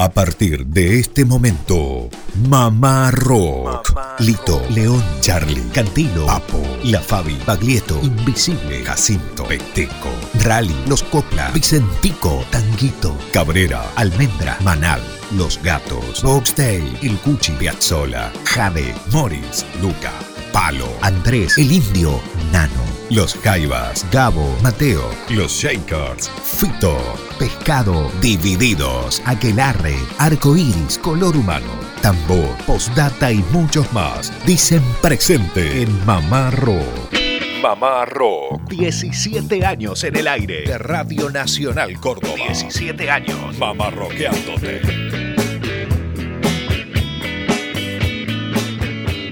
A 0.00 0.10
partir 0.10 0.64
de 0.64 1.00
este 1.00 1.24
momento, 1.24 2.08
Mamá 2.48 3.10
Rock. 3.10 3.98
Lito, 4.20 4.62
León, 4.70 5.02
Charlie, 5.20 5.68
Cantilo, 5.74 6.24
Papo, 6.24 6.62
La 6.84 7.00
Fabi, 7.00 7.36
Baglietto, 7.44 7.98
Invisible, 8.00 8.84
Jacinto, 8.84 9.42
Peteco, 9.42 10.12
Rally, 10.44 10.76
Los 10.86 11.02
Copla, 11.02 11.50
Vicentico, 11.50 12.44
Tanguito, 12.52 13.18
Cabrera, 13.32 13.82
Almendra, 13.96 14.56
Manal, 14.62 15.02
Los 15.32 15.60
Gatos, 15.64 16.22
Boxtail, 16.22 16.96
El 17.02 17.18
Cuchi, 17.18 17.50
Piazzola, 17.54 18.30
Jade, 18.44 18.94
Morris, 19.10 19.66
Luca, 19.82 20.12
Palo, 20.58 20.88
Andrés, 21.02 21.56
El 21.56 21.70
Indio, 21.70 22.20
Nano, 22.50 22.82
Los 23.10 23.36
Jaivas, 23.36 24.04
Gabo, 24.10 24.56
Mateo, 24.60 25.08
Los 25.28 25.52
Shakers, 25.52 26.28
Fito, 26.28 26.98
Pescado, 27.38 28.10
Divididos, 28.20 29.22
Aquelarre, 29.24 29.94
Arcoiris, 30.18 30.98
Color 30.98 31.36
Humano, 31.36 31.70
Tambor, 32.02 32.56
Postdata 32.66 33.30
y 33.30 33.36
muchos 33.52 33.92
más. 33.92 34.32
Dicen 34.44 34.82
presente 35.00 35.82
en 35.82 36.04
Mamá 36.04 36.50
Rock. 36.50 37.14
Mamá 37.62 38.04
Rock. 38.06 38.68
17 38.68 39.64
años 39.64 40.02
en 40.02 40.16
el 40.16 40.26
aire 40.26 40.62
de 40.62 40.76
Radio 40.76 41.30
Nacional 41.30 42.00
Córdoba. 42.00 42.34
17 42.34 43.08
años. 43.08 43.56
Mamá 43.58 43.90
Rockeándote. 43.90 45.07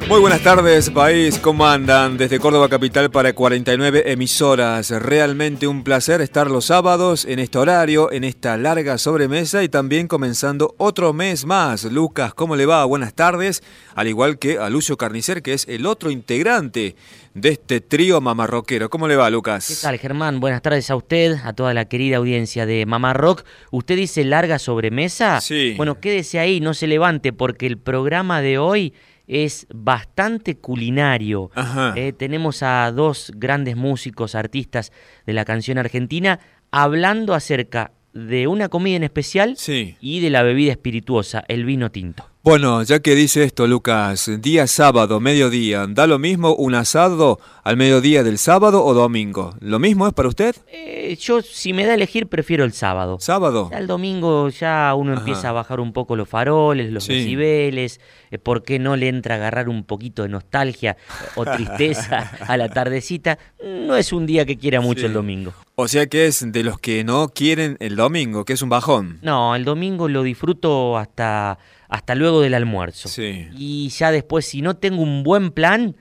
Muy 0.09 0.20
buenas 0.20 0.42
tardes, 0.42 0.88
país. 0.88 1.41
¿Cómo 1.41 1.66
andan? 1.66 2.16
Desde 2.16 2.38
Córdoba 2.38 2.69
Capital 2.69 3.10
para 3.10 3.33
49 3.33 4.05
emisoras. 4.12 4.91
Realmente 4.91 5.66
un 5.66 5.83
placer 5.83 6.20
estar 6.20 6.48
los 6.48 6.66
sábados 6.66 7.24
en 7.24 7.41
este 7.41 7.59
horario, 7.59 8.12
en 8.12 8.23
esta 8.23 8.56
larga 8.56 8.98
sobremesa 8.98 9.64
y 9.64 9.69
también 9.69 10.06
comenzando 10.06 10.77
otro 10.78 11.12
mes 11.12 11.45
más. 11.45 11.83
Lucas, 11.87 12.34
¿cómo 12.34 12.55
le 12.55 12.66
va? 12.66 12.84
Buenas 12.84 13.14
tardes. 13.14 13.64
Al 13.97 14.06
igual 14.06 14.39
que 14.39 14.58
a 14.58 14.70
Lucio 14.70 14.97
Carnicer, 14.97 15.42
que 15.42 15.55
es 15.55 15.66
el 15.66 15.86
otro 15.86 16.12
integrante 16.12 16.94
de 17.34 17.48
este 17.48 17.81
trío 17.81 18.20
mamarroquero. 18.20 18.88
¿Cómo 18.88 19.09
le 19.09 19.16
va, 19.16 19.28
Lucas? 19.28 19.66
¿Qué 19.66 19.75
tal, 19.83 19.98
Germán? 19.98 20.38
Buenas 20.38 20.62
tardes 20.62 20.88
a 20.88 20.94
usted, 20.94 21.34
a 21.42 21.53
toda 21.53 21.75
la 21.75 21.86
querida 21.86 22.19
audiencia 22.19 22.64
de 22.64 22.86
Mamá 22.86 23.12
Rock. 23.12 23.42
¿Usted 23.72 23.97
dice 23.97 24.22
larga 24.22 24.61
sobremesa? 24.61 25.41
Sí. 25.41 25.75
Bueno, 25.77 25.98
quédese 25.98 26.38
ahí, 26.38 26.61
no 26.61 26.75
se 26.75 26.86
levante, 26.86 27.33
porque 27.33 27.66
el 27.66 27.77
programa 27.77 28.41
de 28.41 28.59
hoy 28.59 28.94
es 29.27 29.66
bastante 29.72 30.56
culinario. 30.56 31.50
Eh, 31.96 32.12
tenemos 32.12 32.62
a 32.62 32.91
dos 32.92 33.32
grandes 33.36 33.77
músicos, 33.77 34.34
artistas 34.34 34.92
de 35.27 35.32
la 35.32 35.44
canción 35.44 35.78
argentina, 35.78 36.41
hablando 36.70 37.34
acerca 37.34 37.92
de 38.12 38.47
una 38.47 38.69
comida 38.69 38.97
en 38.97 39.04
especial 39.04 39.56
y 40.00 40.20
de 40.20 40.30
la 40.30 40.42
bebida 40.42 40.72
espirituosa, 40.72 41.44
el 41.48 41.64
vino 41.64 41.91
tinto. 41.91 42.28
Bueno, 42.47 42.84
ya 42.84 43.00
que 43.00 43.16
dice 43.16 43.42
esto, 43.42 43.66
Lucas, 43.66 44.30
día 44.41 44.69
sábado, 44.69 45.19
mediodía, 45.19 45.89
¿da 45.89 46.06
lo 46.06 46.20
mismo 46.20 46.55
un 46.55 46.77
asado 46.77 47.41
al 47.64 47.77
mediodía 47.77 48.22
del 48.22 48.38
sábado 48.38 48.84
o 48.84 48.94
domingo? 48.94 49.56
¿Lo 49.58 49.80
mismo 49.80 50.06
es 50.06 50.14
para 50.14 50.28
usted? 50.28 50.55
Eh, 50.69 51.16
yo, 51.20 51.42
si 51.42 51.72
me 51.72 51.84
da 51.84 51.91
a 51.91 51.94
elegir, 51.97 52.28
prefiero 52.28 52.62
el 52.62 52.72
sábado. 52.72 53.16
¿Sábado? 53.19 53.69
El 53.72 53.88
domingo 53.88 54.48
ya 54.48 54.94
uno 54.97 55.14
empieza 55.14 55.48
a 55.48 55.53
bajar 55.53 55.80
un 55.80 55.92
poco 55.92 56.14
los 56.14 56.28
faroles, 56.28 56.92
los 56.92 57.08
decibeles. 57.08 58.00
Eh, 58.30 58.38
¿Por 58.38 58.62
qué 58.62 58.78
no 58.78 58.94
le 58.94 59.08
entra 59.08 59.34
a 59.34 59.38
agarrar 59.38 59.69
un 59.69 59.83
poquito 59.83 60.22
de 60.22 60.28
nostalgia 60.28 60.97
o 61.34 61.44
tristeza 61.44 62.31
a 62.47 62.56
la 62.56 62.69
tardecita? 62.69 63.41
No 63.64 63.97
es 63.97 64.12
un 64.12 64.25
día 64.25 64.47
que 64.47 64.56
quiera 64.56 64.81
mucho 64.81 65.06
el 65.06 65.14
domingo. 65.14 65.53
O 65.75 65.88
sea 65.88 66.06
que 66.06 66.27
es 66.27 66.53
de 66.53 66.62
los 66.62 66.78
que 66.78 67.03
no 67.03 67.28
quieren 67.28 67.77
el 67.81 67.97
domingo, 67.97 68.44
que 68.44 68.53
es 68.53 68.62
un 68.62 68.69
bajón. 68.69 69.19
No, 69.22 69.56
el 69.56 69.64
domingo 69.64 70.08
lo 70.08 70.22
disfruto 70.22 70.97
hasta 70.97 71.58
hasta 71.89 72.15
luego 72.15 72.41
del 72.41 72.55
almuerzo. 72.55 73.09
Y 73.20 73.89
ya 73.91 74.11
después, 74.11 74.47
si 74.47 74.62
no 74.62 74.77
tengo 74.77 75.03
un 75.03 75.23
buen 75.23 75.51
plan, 75.51 75.97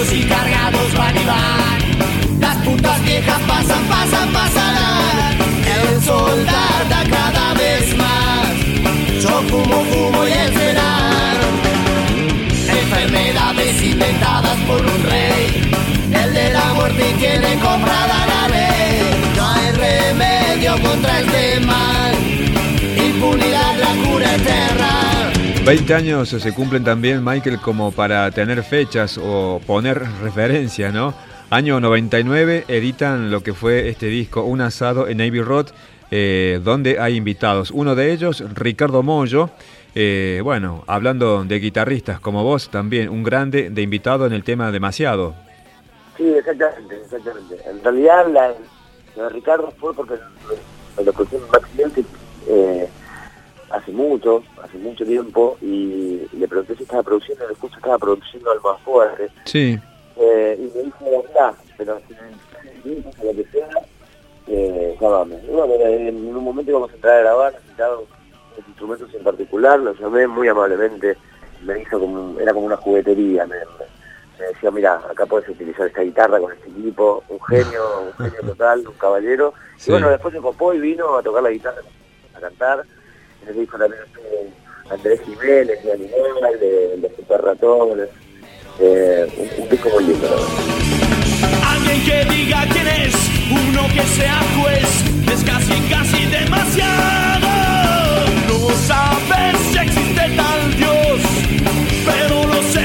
Y 0.00 0.22
cargados 0.22 0.94
van 0.96 1.16
y 1.16 1.24
van. 1.24 2.40
Las 2.40 2.56
putas 2.58 3.04
viejas 3.04 3.40
pasan, 3.48 3.84
pasan, 3.86 4.32
pasarán. 4.32 5.36
El 5.66 6.02
sol 6.02 6.46
tarda 6.46 7.02
cada 7.10 7.54
vez 7.54 7.96
más. 7.96 8.48
Yo 9.20 9.42
fumo, 9.48 9.84
fumo 9.90 10.24
y 10.24 10.30
esperar. 10.30 11.36
Enfermedades 12.80 13.82
inventadas 13.82 14.56
por 14.68 14.80
un 14.80 15.02
rey. 15.02 15.72
El 16.12 16.32
de 16.32 16.52
la 16.52 16.74
muerte 16.74 17.14
tiene 17.18 17.58
comprada 17.58 18.26
la 18.32 18.48
ley. 18.48 19.34
No 19.36 19.48
hay 19.50 19.72
rey 19.72 20.80
contra 20.80 21.20
este 21.20 21.60
mal. 21.60 22.07
20 25.68 25.94
años 25.94 26.30
se 26.30 26.54
cumplen 26.54 26.82
también, 26.82 27.22
Michael, 27.22 27.60
como 27.60 27.92
para 27.92 28.30
tener 28.30 28.62
fechas 28.62 29.20
o 29.22 29.60
poner 29.66 30.00
referencia, 30.22 30.90
¿no? 30.90 31.12
Año 31.50 31.78
99 31.78 32.64
editan 32.68 33.30
lo 33.30 33.42
que 33.42 33.52
fue 33.52 33.90
este 33.90 34.06
disco, 34.06 34.44
Un 34.44 34.62
asado 34.62 35.08
en 35.08 35.18
Navy 35.18 35.42
Road, 35.42 35.66
eh, 36.10 36.58
donde 36.64 36.98
hay 36.98 37.16
invitados. 37.16 37.70
Uno 37.70 37.94
de 37.94 38.12
ellos, 38.12 38.42
Ricardo 38.54 39.02
Mollo, 39.02 39.50
eh, 39.94 40.40
bueno, 40.42 40.84
hablando 40.86 41.44
de 41.44 41.58
guitarristas 41.58 42.18
como 42.18 42.42
vos 42.42 42.70
también, 42.70 43.10
un 43.10 43.22
grande 43.22 43.68
de 43.68 43.82
invitado 43.82 44.24
en 44.24 44.32
el 44.32 44.44
tema 44.44 44.72
Demasiado. 44.72 45.34
Sí, 46.16 46.32
exactamente, 46.32 46.96
exactamente. 46.96 47.58
En 47.68 47.84
realidad, 47.84 48.26
la, 48.32 48.54
de 49.22 49.28
Ricardo 49.28 49.70
fue 49.78 49.92
porque 49.92 50.14
lo 50.96 51.12
un 51.12 51.54
accidente 51.54 52.04
eh, 52.48 52.88
hace 53.70 53.92
mucho, 53.92 54.42
hace 54.68 54.78
mucho 54.78 55.04
tiempo, 55.04 55.56
y 55.60 56.26
le 56.32 56.48
pregunté 56.48 56.76
si 56.76 56.82
estaba 56.82 57.02
produciendo, 57.02 57.44
y 57.50 57.54
justo 57.54 57.76
estaba 57.76 57.98
produciendo 57.98 58.50
algo 58.50 58.72
más 58.72 58.82
fuerte. 58.82 59.28
Sí. 59.44 59.78
Eh, 60.16 60.56
y 60.58 60.76
me 60.76 60.84
dijo, 60.84 61.24
ya, 61.34 61.54
pero 61.76 62.00
si 62.08 62.14
lo 63.24 63.32
que 63.32 63.44
sea, 63.50 63.68
eh, 64.46 64.96
llámame. 65.00 65.36
Y 65.44 65.50
bueno, 65.50 65.74
en 65.74 66.36
un 66.36 66.44
momento 66.44 66.70
íbamos 66.70 66.90
a 66.90 66.94
entrar 66.94 67.14
a 67.14 67.20
grabar, 67.20 67.52
necesitaba 67.54 67.98
instrumentos 68.66 69.14
en 69.14 69.22
particular, 69.22 69.78
lo 69.78 69.94
llamé 69.94 70.26
muy 70.26 70.48
amablemente, 70.48 71.16
me 71.62 71.80
hizo 71.80 71.98
como, 72.00 72.38
era 72.40 72.52
como 72.52 72.66
una 72.66 72.76
juguetería, 72.76 73.46
me, 73.46 73.56
me 74.38 74.46
decía, 74.46 74.70
mira, 74.70 75.00
acá 75.10 75.26
puedes 75.26 75.48
utilizar 75.48 75.86
esta 75.86 76.02
guitarra 76.02 76.40
con 76.40 76.52
este 76.52 76.68
equipo, 76.68 77.22
un 77.28 77.40
genio, 77.42 78.02
un 78.06 78.12
genio 78.24 78.40
total, 78.42 78.86
un 78.86 78.94
caballero. 78.94 79.54
Sí. 79.76 79.90
Y 79.90 79.92
bueno, 79.92 80.10
después 80.10 80.34
se 80.34 80.40
copó 80.40 80.74
y 80.74 80.78
vino 80.78 81.16
a 81.16 81.22
tocar 81.22 81.42
la 81.42 81.50
guitarra, 81.50 81.82
a 82.34 82.40
cantar. 82.40 82.84
En 83.42 83.48
el 83.48 83.54
disco 83.56 83.78
también 83.78 84.02
estuvo 84.04 84.24
Andrés 84.90 85.20
Jiménez, 85.24 85.82
de 85.84 85.92
Animal, 85.92 86.60
de, 86.60 86.96
de 86.96 87.16
Super 87.16 87.40
Ratones. 87.42 88.08
Eh, 88.80 89.26
un, 89.36 89.62
un 89.62 89.68
disco 89.68 89.88
muy 89.90 90.04
lindo. 90.04 90.28
Alguien 91.66 92.04
que 92.04 92.24
diga 92.34 92.64
quién 92.72 92.86
es, 92.88 93.14
uno 93.50 93.88
que 93.94 94.02
sea 94.02 94.40
juez, 94.60 95.04
es 95.32 95.44
casi, 95.44 95.74
casi 95.90 96.26
demasiado. 96.26 97.48
No 98.46 98.70
sabes 98.86 99.58
si 99.72 99.78
existe 99.78 100.22
tal 100.36 100.76
Dios, 100.76 101.20
pero 102.06 102.46
lo 102.46 102.62
seguís 102.62 102.77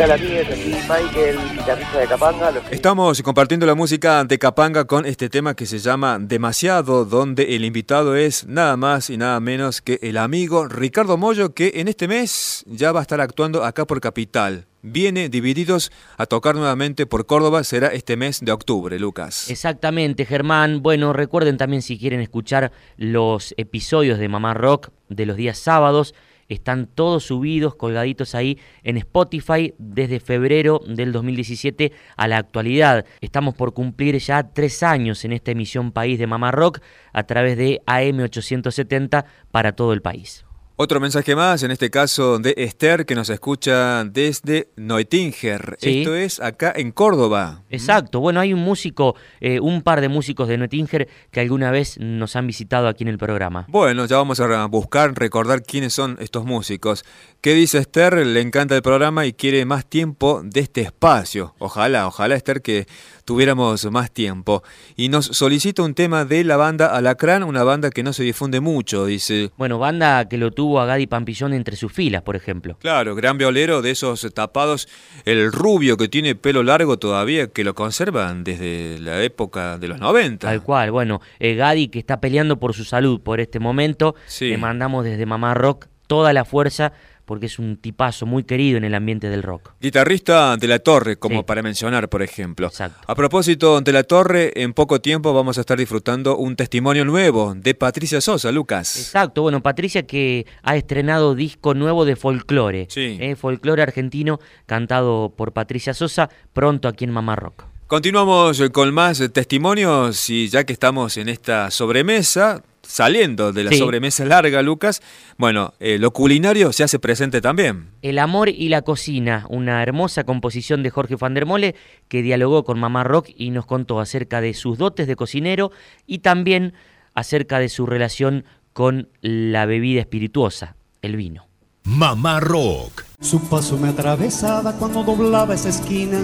tal 0.00 0.12
amigos? 0.12 0.46
Aquí 0.50 0.70
Michael, 0.88 1.38
guitarrista 1.58 1.98
de 1.98 2.06
Capanga. 2.06 2.50
Los 2.50 2.64
que- 2.64 2.74
Estamos 2.74 3.20
compartiendo 3.22 3.66
la 3.66 3.74
música 3.74 4.24
de 4.24 4.38
Capanga 4.38 4.86
con 4.86 5.04
este 5.04 5.28
tema 5.28 5.54
que 5.54 5.66
se 5.66 5.78
llama 5.78 6.18
Demasiado, 6.18 7.04
donde 7.04 7.54
el 7.54 7.66
invitado 7.66 8.16
es 8.16 8.46
nada 8.46 8.78
más 8.78 9.10
y 9.10 9.18
nada 9.18 9.38
menos 9.40 9.82
que 9.82 9.98
el 10.02 10.16
amigo 10.16 10.66
Ricardo 10.68 11.18
Mollo, 11.18 11.52
que 11.52 11.72
en 11.76 11.88
este 11.88 12.08
mes 12.08 12.64
ya 12.66 12.92
va 12.92 13.00
a 13.00 13.02
estar 13.02 13.20
actuando 13.20 13.62
acá 13.62 13.86
por 13.86 14.00
Capital. 14.00 14.66
Viene 14.80 15.28
divididos 15.28 15.92
a 16.16 16.24
tocar 16.24 16.54
nuevamente 16.54 17.04
por 17.04 17.26
Córdoba, 17.26 17.62
será 17.62 17.88
este 17.88 18.16
mes 18.16 18.40
de 18.40 18.52
octubre, 18.52 18.98
Lucas. 18.98 19.50
Exactamente, 19.50 20.24
Germán. 20.24 20.82
Bueno, 20.82 21.12
recuerden 21.12 21.58
también 21.58 21.82
si 21.82 21.98
quieren 21.98 22.20
escuchar 22.20 22.72
los 22.96 23.52
episodios 23.58 24.18
de 24.18 24.28
Mamá 24.30 24.54
Rock 24.54 24.88
de 25.10 25.26
los 25.26 25.36
días 25.36 25.58
sábados. 25.58 26.14
Están 26.50 26.86
todos 26.86 27.24
subidos, 27.24 27.76
colgaditos 27.76 28.34
ahí 28.34 28.58
en 28.82 28.98
Spotify 28.98 29.72
desde 29.78 30.20
febrero 30.20 30.80
del 30.86 31.12
2017 31.12 31.92
a 32.16 32.28
la 32.28 32.36
actualidad. 32.36 33.06
Estamos 33.20 33.54
por 33.54 33.72
cumplir 33.72 34.18
ya 34.18 34.52
tres 34.52 34.82
años 34.82 35.24
en 35.24 35.32
esta 35.32 35.52
emisión 35.52 35.92
país 35.92 36.18
de 36.18 36.26
Mamá 36.26 36.50
Rock 36.50 36.80
a 37.12 37.22
través 37.22 37.56
de 37.56 37.80
AM870 37.86 39.24
para 39.50 39.72
todo 39.72 39.92
el 39.92 40.02
país. 40.02 40.44
Otro 40.82 40.98
mensaje 40.98 41.36
más, 41.36 41.62
en 41.62 41.72
este 41.72 41.90
caso 41.90 42.38
de 42.38 42.54
Esther, 42.56 43.04
que 43.04 43.14
nos 43.14 43.28
escucha 43.28 44.02
desde 44.04 44.70
Neutinger. 44.76 45.76
Sí. 45.78 45.98
Esto 45.98 46.14
es 46.14 46.40
acá 46.40 46.72
en 46.74 46.90
Córdoba. 46.90 47.64
Exacto, 47.68 48.20
bueno, 48.20 48.40
hay 48.40 48.54
un 48.54 48.60
músico, 48.60 49.14
eh, 49.42 49.60
un 49.60 49.82
par 49.82 50.00
de 50.00 50.08
músicos 50.08 50.48
de 50.48 50.56
Neutinger 50.56 51.06
que 51.30 51.40
alguna 51.40 51.70
vez 51.70 51.98
nos 52.00 52.34
han 52.34 52.46
visitado 52.46 52.88
aquí 52.88 53.04
en 53.04 53.08
el 53.08 53.18
programa. 53.18 53.66
Bueno, 53.68 54.06
ya 54.06 54.16
vamos 54.16 54.40
a 54.40 54.66
buscar, 54.68 55.12
recordar 55.14 55.62
quiénes 55.62 55.92
son 55.92 56.16
estos 56.18 56.46
músicos. 56.46 57.04
¿Qué 57.42 57.52
dice 57.52 57.76
Esther? 57.76 58.26
Le 58.26 58.40
encanta 58.40 58.74
el 58.74 58.80
programa 58.80 59.26
y 59.26 59.34
quiere 59.34 59.66
más 59.66 59.84
tiempo 59.84 60.40
de 60.42 60.60
este 60.60 60.80
espacio. 60.80 61.54
Ojalá, 61.58 62.06
ojalá 62.06 62.36
Esther 62.36 62.62
que 62.62 62.86
tuviéramos 63.26 63.84
más 63.90 64.10
tiempo. 64.10 64.62
Y 64.96 65.10
nos 65.10 65.26
solicita 65.26 65.82
un 65.82 65.94
tema 65.94 66.24
de 66.24 66.42
la 66.42 66.56
banda 66.56 66.86
Alacrán, 66.86 67.42
una 67.42 67.64
banda 67.64 67.90
que 67.90 68.02
no 68.02 68.14
se 68.14 68.22
difunde 68.22 68.60
mucho, 68.60 69.04
dice. 69.04 69.50
Bueno, 69.58 69.78
banda 69.78 70.26
que 70.26 70.38
lo 70.38 70.50
tuvo 70.50 70.69
a 70.78 70.86
Gadi 70.86 71.06
Pampillón 71.06 71.54
entre 71.54 71.74
sus 71.76 71.92
filas, 71.92 72.22
por 72.22 72.36
ejemplo. 72.36 72.76
Claro, 72.78 73.14
gran 73.16 73.38
violero 73.38 73.82
de 73.82 73.90
esos 73.90 74.26
tapados, 74.34 74.88
el 75.24 75.50
rubio 75.50 75.96
que 75.96 76.08
tiene 76.08 76.34
pelo 76.34 76.62
largo 76.62 76.98
todavía, 76.98 77.48
que 77.48 77.64
lo 77.64 77.74
conservan 77.74 78.44
desde 78.44 78.98
la 79.00 79.22
época 79.22 79.78
de 79.78 79.88
los 79.88 79.98
90. 79.98 80.46
Tal 80.46 80.62
cual, 80.62 80.90
bueno, 80.90 81.20
eh, 81.38 81.54
Gadi 81.54 81.88
que 81.88 81.98
está 81.98 82.20
peleando 82.20 82.58
por 82.60 82.74
su 82.74 82.84
salud 82.84 83.20
por 83.20 83.40
este 83.40 83.58
momento, 83.58 84.14
Sí. 84.26 84.50
le 84.50 84.58
mandamos 84.58 85.04
desde 85.04 85.26
Mamá 85.26 85.54
Rock 85.54 85.86
toda 86.06 86.32
la 86.32 86.44
fuerza 86.44 86.92
porque 87.30 87.46
es 87.46 87.60
un 87.60 87.76
tipazo 87.76 88.26
muy 88.26 88.42
querido 88.42 88.76
en 88.76 88.82
el 88.82 88.92
ambiente 88.92 89.28
del 89.28 89.44
rock. 89.44 89.70
Guitarrista 89.80 90.56
de 90.56 90.66
la 90.66 90.80
Torre, 90.80 91.14
como 91.16 91.36
Sí. 91.38 91.42
para 91.46 91.62
mencionar, 91.62 92.08
por 92.08 92.22
ejemplo. 92.22 92.66
Exacto. 92.66 92.98
A 93.06 93.14
propósito 93.14 93.80
de 93.80 93.92
la 93.92 94.02
Torre, 94.02 94.50
en 94.56 94.72
poco 94.72 95.00
tiempo 95.00 95.32
vamos 95.32 95.56
a 95.56 95.60
estar 95.60 95.78
disfrutando 95.78 96.36
un 96.36 96.56
testimonio 96.56 97.04
nuevo 97.04 97.54
de 97.54 97.76
Patricia 97.76 98.20
Sosa, 98.20 98.50
Lucas. 98.50 98.96
Exacto, 98.98 99.42
bueno, 99.42 99.62
Patricia 99.62 100.02
que 100.08 100.44
ha 100.64 100.74
estrenado 100.74 101.36
disco 101.36 101.72
nuevo 101.74 102.04
de 102.04 102.16
folclore, 102.16 102.88
Sí. 102.90 103.16
eh, 103.20 103.36
folclore 103.36 103.82
argentino 103.82 104.40
cantado 104.66 105.32
por 105.36 105.52
Patricia 105.52 105.94
Sosa, 105.94 106.30
pronto 106.52 106.88
aquí 106.88 107.04
en 107.04 107.12
Mamá 107.12 107.36
Rock. 107.36 107.62
Continuamos 107.86 108.60
con 108.72 108.92
más 108.92 109.22
testimonios 109.32 110.30
y 110.30 110.48
ya 110.48 110.64
que 110.64 110.72
estamos 110.72 111.16
en 111.16 111.28
esta 111.28 111.70
sobremesa, 111.70 112.62
saliendo 112.90 113.52
de 113.52 113.64
la 113.64 113.70
Sí. 113.70 113.78
sobremesa 113.78 114.24
larga, 114.24 114.62
Lucas, 114.62 115.00
bueno, 115.38 115.72
eh, 115.80 115.98
lo 115.98 116.10
culinario 116.12 116.72
se 116.72 116.82
hace 116.84 116.98
presente 116.98 117.40
también. 117.40 117.90
El 118.02 118.18
amor 118.18 118.48
y 118.48 118.68
la 118.68 118.82
cocina, 118.82 119.46
una 119.48 119.82
hermosa 119.82 120.24
composición 120.24 120.82
de 120.82 120.90
Jorge 120.90 121.16
van 121.16 121.34
der 121.34 121.46
Mole 121.46 121.74
que 122.08 122.22
dialogó 122.22 122.64
con 122.64 122.78
Mamá 122.78 123.04
Rock 123.04 123.28
y 123.36 123.50
nos 123.50 123.66
contó 123.66 124.00
acerca 124.00 124.40
de 124.40 124.54
sus 124.54 124.76
dotes 124.78 125.06
de 125.06 125.16
cocinero 125.16 125.70
y 126.06 126.18
también 126.18 126.74
acerca 127.14 127.58
de 127.58 127.68
su 127.68 127.86
relación 127.86 128.44
con 128.72 129.08
la 129.20 129.66
bebida 129.66 130.00
espirituosa, 130.00 130.76
el 131.02 131.16
vino. 131.16 131.46
Mamá 131.84 132.40
Rock. 132.40 133.04
Su 133.20 133.48
paso 133.48 133.76
me 133.78 133.88
atravesaba 133.88 134.74
cuando 134.76 135.02
doblaba 135.02 135.54
esa 135.54 135.70
esquina 135.70 136.18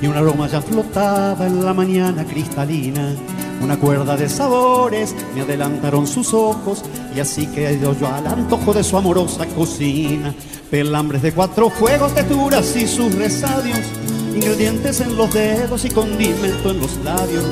y 0.00 0.06
un 0.06 0.14
aroma 0.16 0.46
ya 0.48 0.60
flotaba 0.62 1.46
en 1.46 1.64
la 1.64 1.74
mañana 1.74 2.24
cristalina. 2.24 3.14
Una 3.62 3.78
cuerda 3.78 4.16
de 4.16 4.28
sabores 4.28 5.14
me 5.34 5.42
adelantaron 5.42 6.06
sus 6.06 6.34
ojos 6.34 6.82
y 7.14 7.20
así 7.20 7.46
quedé 7.46 7.78
yo 7.78 8.08
al 8.08 8.26
antojo 8.26 8.74
de 8.74 8.82
su 8.82 8.96
amorosa 8.96 9.46
cocina. 9.46 10.34
Pelambres 10.68 11.22
de 11.22 11.32
cuatro 11.32 11.70
fuegos, 11.70 12.12
texturas 12.12 12.74
y 12.74 12.88
sus 12.88 13.14
resadios, 13.14 13.78
ingredientes 14.34 15.00
en 15.00 15.16
los 15.16 15.32
dedos 15.32 15.84
y 15.84 15.90
condimento 15.90 16.70
en 16.70 16.80
los 16.80 16.96
labios. 17.04 17.44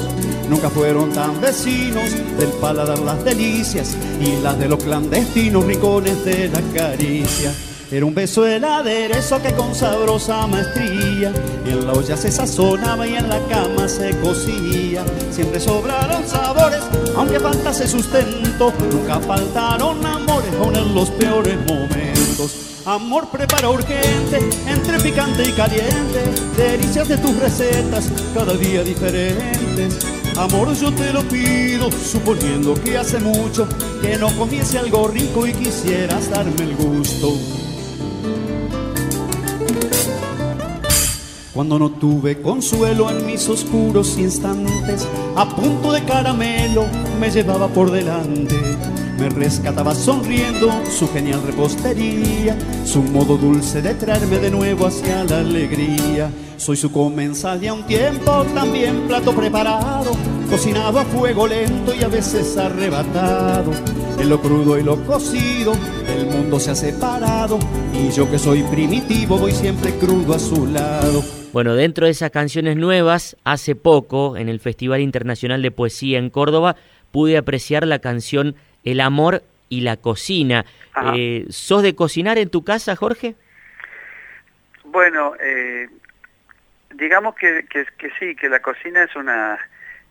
Nunca 0.48 0.68
fueron 0.68 1.12
tan 1.12 1.40
vecinos 1.40 2.10
del 2.36 2.48
paladar 2.60 2.98
las 2.98 3.24
delicias 3.24 3.96
y 4.20 4.42
las 4.42 4.58
de 4.58 4.68
los 4.68 4.82
clandestinos 4.82 5.64
rincones 5.64 6.24
de 6.24 6.48
la 6.48 6.60
caricia. 6.74 7.52
Era 7.92 8.06
un 8.06 8.14
beso 8.14 8.46
el 8.46 8.64
aderezo 8.64 9.42
que 9.42 9.52
con 9.52 9.74
sabrosa 9.74 10.46
maestría 10.46 11.32
en 11.66 11.86
la 11.86 11.92
olla 11.92 12.16
se 12.16 12.30
sazonaba 12.30 13.04
y 13.04 13.16
en 13.16 13.28
la 13.28 13.40
cama 13.48 13.88
se 13.88 14.16
cocía. 14.20 15.04
Siempre 15.32 15.58
sobraron 15.58 16.24
sabores, 16.24 16.82
aunque 17.16 17.40
faltase 17.40 17.88
sustento. 17.88 18.72
Nunca 18.92 19.18
faltaron 19.18 20.06
amores, 20.06 20.52
aun 20.60 20.76
en 20.76 20.94
los 20.94 21.10
peores 21.10 21.56
momentos. 21.66 22.80
Amor 22.86 23.28
prepara 23.28 23.68
urgente, 23.68 24.38
entre 24.68 25.00
picante 25.00 25.48
y 25.48 25.52
caliente, 25.52 26.22
delicias 26.56 27.08
de 27.08 27.18
tus 27.18 27.36
recetas, 27.40 28.08
cada 28.32 28.54
día 28.54 28.84
diferentes. 28.84 29.98
Amor, 30.36 30.72
yo 30.74 30.92
te 30.92 31.12
lo 31.12 31.22
pido, 31.24 31.90
suponiendo 31.90 32.74
que 32.74 32.96
hace 32.96 33.18
mucho 33.18 33.68
que 34.00 34.16
no 34.16 34.30
comiese 34.36 34.78
algo 34.78 35.08
rico 35.08 35.44
y 35.44 35.52
quisieras 35.54 36.30
darme 36.30 36.62
el 36.62 36.76
gusto. 36.76 37.59
Cuando 41.52 41.80
no 41.80 41.90
tuve 41.90 42.40
consuelo 42.40 43.10
en 43.10 43.26
mis 43.26 43.48
oscuros 43.48 44.16
instantes, 44.18 45.06
a 45.34 45.48
punto 45.48 45.90
de 45.90 46.04
caramelo 46.04 46.84
me 47.18 47.28
llevaba 47.28 47.66
por 47.66 47.90
delante. 47.90 48.54
Me 49.18 49.28
rescataba 49.28 49.92
sonriendo 49.92 50.70
su 50.88 51.08
genial 51.08 51.42
repostería, 51.42 52.56
su 52.84 53.02
modo 53.02 53.36
dulce 53.36 53.82
de 53.82 53.94
traerme 53.94 54.38
de 54.38 54.50
nuevo 54.50 54.86
hacia 54.86 55.24
la 55.24 55.40
alegría. 55.40 56.30
Soy 56.56 56.76
su 56.76 56.92
comensal 56.92 57.62
y 57.64 57.66
a 57.66 57.74
un 57.74 57.84
tiempo 57.84 58.44
también 58.54 59.08
plato 59.08 59.34
preparado, 59.34 60.12
cocinado 60.48 61.00
a 61.00 61.04
fuego 61.04 61.48
lento 61.48 61.92
y 61.92 62.04
a 62.04 62.08
veces 62.08 62.56
arrebatado. 62.58 63.72
En 64.20 64.28
lo 64.28 64.40
crudo 64.40 64.78
y 64.78 64.84
lo 64.84 65.04
cocido, 65.04 65.72
el 66.06 66.26
mundo 66.26 66.60
se 66.60 66.70
ha 66.70 66.74
separado 66.76 67.58
y 67.92 68.10
yo 68.12 68.30
que 68.30 68.38
soy 68.38 68.62
primitivo 68.62 69.36
voy 69.36 69.52
siempre 69.52 69.92
crudo 69.98 70.34
a 70.34 70.38
su 70.38 70.66
lado. 70.66 71.39
Bueno, 71.52 71.74
dentro 71.74 72.06
de 72.06 72.12
esas 72.12 72.30
canciones 72.30 72.76
nuevas, 72.76 73.36
hace 73.42 73.74
poco, 73.74 74.36
en 74.36 74.48
el 74.48 74.60
Festival 74.60 75.00
Internacional 75.00 75.62
de 75.62 75.72
Poesía 75.72 76.20
en 76.20 76.30
Córdoba, 76.30 76.76
pude 77.10 77.36
apreciar 77.36 77.88
la 77.88 77.98
canción 77.98 78.54
El 78.84 79.00
amor 79.00 79.42
y 79.68 79.80
la 79.80 79.96
cocina. 79.96 80.64
Eh, 81.16 81.46
¿Sos 81.50 81.82
de 81.82 81.96
cocinar 81.96 82.38
en 82.38 82.50
tu 82.50 82.62
casa, 82.62 82.94
Jorge? 82.94 83.34
Bueno, 84.84 85.34
eh, 85.40 85.88
digamos 86.94 87.34
que, 87.34 87.66
que, 87.68 88.10
sí, 88.20 88.36
que 88.36 88.48
la 88.48 88.60
cocina 88.60 89.02
es 89.02 89.16
una... 89.16 89.58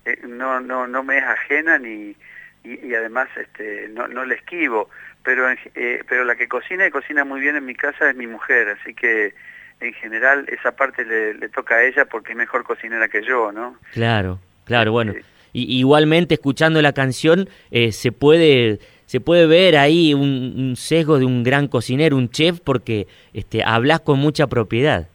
Eh, 0.04 0.20
no, 0.28 0.60
no, 0.60 0.88
no 0.88 1.04
me 1.04 1.20
es 1.20 1.24
ajena 1.24 1.80
ni... 1.80 2.18
Y, 2.66 2.94
además 2.94 3.30
este, 3.38 3.88
no, 3.88 4.10
no 4.10 4.26
le 4.26 4.36
esquivo, 4.36 4.90
pero, 5.24 5.48
pero 5.74 6.26
la 6.26 6.36
que 6.36 6.50
cocina 6.50 6.86
y 6.86 6.92
cocina 6.92 7.24
muy 7.24 7.40
bien 7.40 7.56
en 7.56 7.66
mi 7.66 7.74
casa 7.74 8.10
es 8.10 8.16
mi 8.18 8.28
mujer, 8.28 8.68
así 8.78 8.94
que 8.94 9.34
en 9.82 9.94
general 9.94 10.46
esa 10.50 10.72
parte 10.76 11.06
le, 11.06 11.50
toca 11.50 11.76
a 11.76 11.84
ella 11.84 12.06
porque 12.06 12.32
es 12.32 12.38
mejor 12.38 12.64
cocinera 12.64 13.08
que 13.08 13.24
yo, 13.24 13.52
¿no? 13.52 13.78
Claro, 13.94 14.40
claro, 14.66 14.92
bueno. 14.92 15.14
Y, 15.54 15.80
igualmente 15.80 16.36
escuchando 16.36 16.82
la 16.82 16.94
canción 16.94 17.50
eh, 17.72 17.92
se 17.92 18.12
puede 18.12 18.80
se 19.06 19.20
puede 19.20 19.48
ver 19.48 19.76
ahí 19.76 20.14
un, 20.14 20.76
sesgo 20.76 21.18
de 21.18 21.26
un 21.26 21.44
gran 21.44 21.68
cocinero, 21.68 22.16
un 22.16 22.30
chef, 22.30 22.60
porque 22.60 23.08
este, 23.34 23.64
hablas 23.64 24.02
con 24.02 24.20
mucha 24.20 24.46
propiedad. 24.46 25.08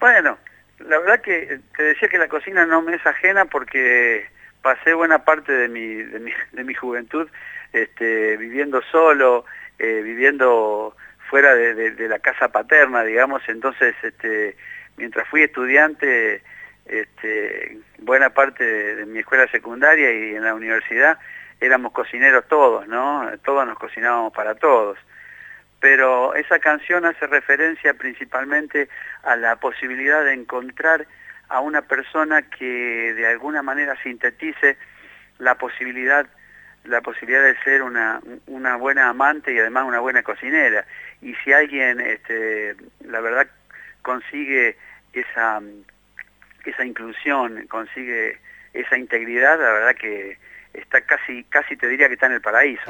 Bueno, 0.00 0.36
la 0.80 0.98
verdad 0.98 1.20
que 1.20 1.60
te 1.76 1.82
decía 1.84 2.08
que 2.08 2.18
la 2.18 2.26
cocina 2.26 2.66
no 2.66 2.82
me 2.82 2.96
es 2.96 3.06
ajena 3.06 3.44
porque 3.44 4.26
pasé 4.62 4.94
buena 4.94 5.20
parte 5.20 5.52
de 5.52 5.68
mi, 5.68 5.94
de 5.94 6.18
mi, 6.18 6.32
de 6.50 6.64
mi 6.64 6.74
juventud 6.74 7.28
este, 7.72 8.36
viviendo 8.36 8.82
solo, 8.90 9.44
eh, 9.78 10.00
viviendo 10.02 10.96
fuera 11.28 11.54
de, 11.54 12.08
la 12.08 12.18
casa 12.18 12.48
paterna, 12.48 13.04
digamos, 13.04 13.42
entonces 13.48 13.94
este, 14.02 14.56
mientras 14.96 15.28
fui 15.28 15.42
estudiante, 15.42 16.42
este, 16.86 17.78
buena 17.98 18.30
parte 18.30 18.64
de, 18.64 19.06
mi 19.06 19.20
escuela 19.20 19.46
secundaria 19.48 20.10
y 20.10 20.34
en 20.34 20.44
la 20.44 20.54
universidad 20.54 21.18
éramos 21.60 21.92
cocineros 21.92 22.46
todos, 22.48 22.86
¿no? 22.88 23.30
Todos 23.44 23.66
nos 23.66 23.78
cocinábamos 23.78 24.32
para 24.32 24.54
todos. 24.54 24.98
Pero 25.80 26.34
esa 26.34 26.58
canción 26.58 27.04
hace 27.04 27.26
referencia 27.26 27.94
principalmente 27.94 28.88
a 29.22 29.36
la 29.36 29.56
posibilidad 29.56 30.24
de 30.24 30.32
encontrar 30.32 31.06
a 31.48 31.60
una 31.60 31.82
persona 31.82 32.42
que 32.42 33.14
de 33.14 33.26
alguna 33.26 33.62
manera 33.62 33.96
sintetice 34.02 34.76
la 35.38 35.56
posibilidad 35.56 36.26
la 36.88 37.00
posibilidad 37.00 37.42
de 37.42 37.56
ser 37.62 37.82
una, 37.82 38.20
una 38.46 38.76
buena 38.76 39.08
amante 39.08 39.52
y 39.52 39.58
además 39.58 39.84
una 39.86 40.00
buena 40.00 40.22
cocinera. 40.22 40.84
Y 41.22 41.34
si 41.44 41.52
alguien, 41.52 42.00
este, 42.00 42.74
la 43.06 43.20
verdad, 43.20 43.46
consigue 44.02 44.76
esa, 45.12 45.60
esa 46.64 46.84
inclusión, 46.84 47.66
consigue 47.68 48.38
esa 48.72 48.98
integridad, 48.98 49.58
la 49.58 49.72
verdad 49.72 49.94
que 49.96 50.38
está 50.72 51.00
casi, 51.00 51.44
casi 51.44 51.76
te 51.76 51.88
diría 51.88 52.08
que 52.08 52.14
está 52.14 52.26
en 52.26 52.32
el 52.32 52.40
paraíso. 52.40 52.82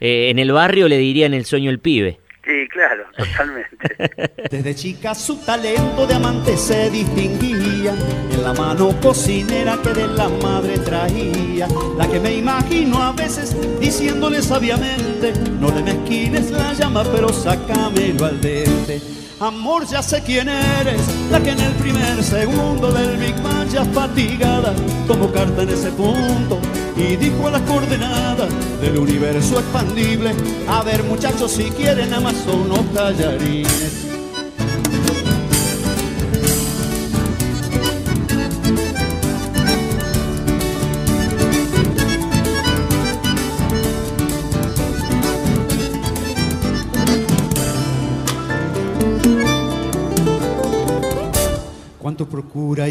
Eh, 0.00 0.30
en 0.30 0.38
el 0.38 0.52
barrio 0.52 0.88
le 0.88 0.98
dirían 0.98 1.34
el 1.34 1.44
sueño 1.44 1.70
el 1.70 1.78
pibe. 1.78 2.18
Sí, 2.48 2.66
claro, 2.68 3.04
totalmente. 3.16 4.10
Desde 4.50 4.74
chica 4.74 5.14
su 5.14 5.36
talento 5.36 6.06
de 6.06 6.14
amante 6.14 6.56
se 6.56 6.88
distinguía 6.88 7.94
en 8.32 8.42
la 8.42 8.54
mano 8.54 8.98
cocinera 9.02 9.76
que 9.82 9.92
de 9.92 10.06
la 10.06 10.30
madre 10.30 10.78
traía, 10.78 11.68
la 11.98 12.08
que 12.08 12.18
me 12.18 12.32
imagino 12.36 13.02
a 13.02 13.12
veces 13.12 13.54
diciéndole 13.78 14.40
sabiamente, 14.40 15.34
no 15.60 15.70
le 15.70 15.82
mezquines 15.82 16.50
la 16.50 16.72
llama, 16.72 17.04
pero 17.12 17.28
sácamelo 17.28 18.24
al 18.24 18.40
dente. 18.40 19.02
Amor, 19.40 19.86
ya 19.86 20.02
sé 20.02 20.22
quién 20.24 20.48
eres, 20.48 21.02
la 21.30 21.42
que 21.42 21.50
en 21.50 21.60
el 21.60 21.74
primer 21.74 22.24
segundo 22.24 22.90
del 22.90 23.18
Big 23.18 23.36
Bang 23.42 23.68
ya 23.68 23.84
fatigada, 23.84 24.74
tomó 25.06 25.30
carta 25.30 25.64
en 25.64 25.68
ese 25.68 25.90
punto 25.90 26.58
y 26.98 27.16
dijo 27.16 27.48
las 27.50 27.62
coordenadas 27.62 28.50
del 28.80 28.98
universo 28.98 29.60
expandible, 29.60 30.32
a 30.68 30.82
ver 30.82 31.04
muchachos 31.04 31.52
si 31.52 31.70
quieren 31.70 32.12
Amazon 32.12 32.72
o 32.72 32.80
tallarines. 32.92 34.07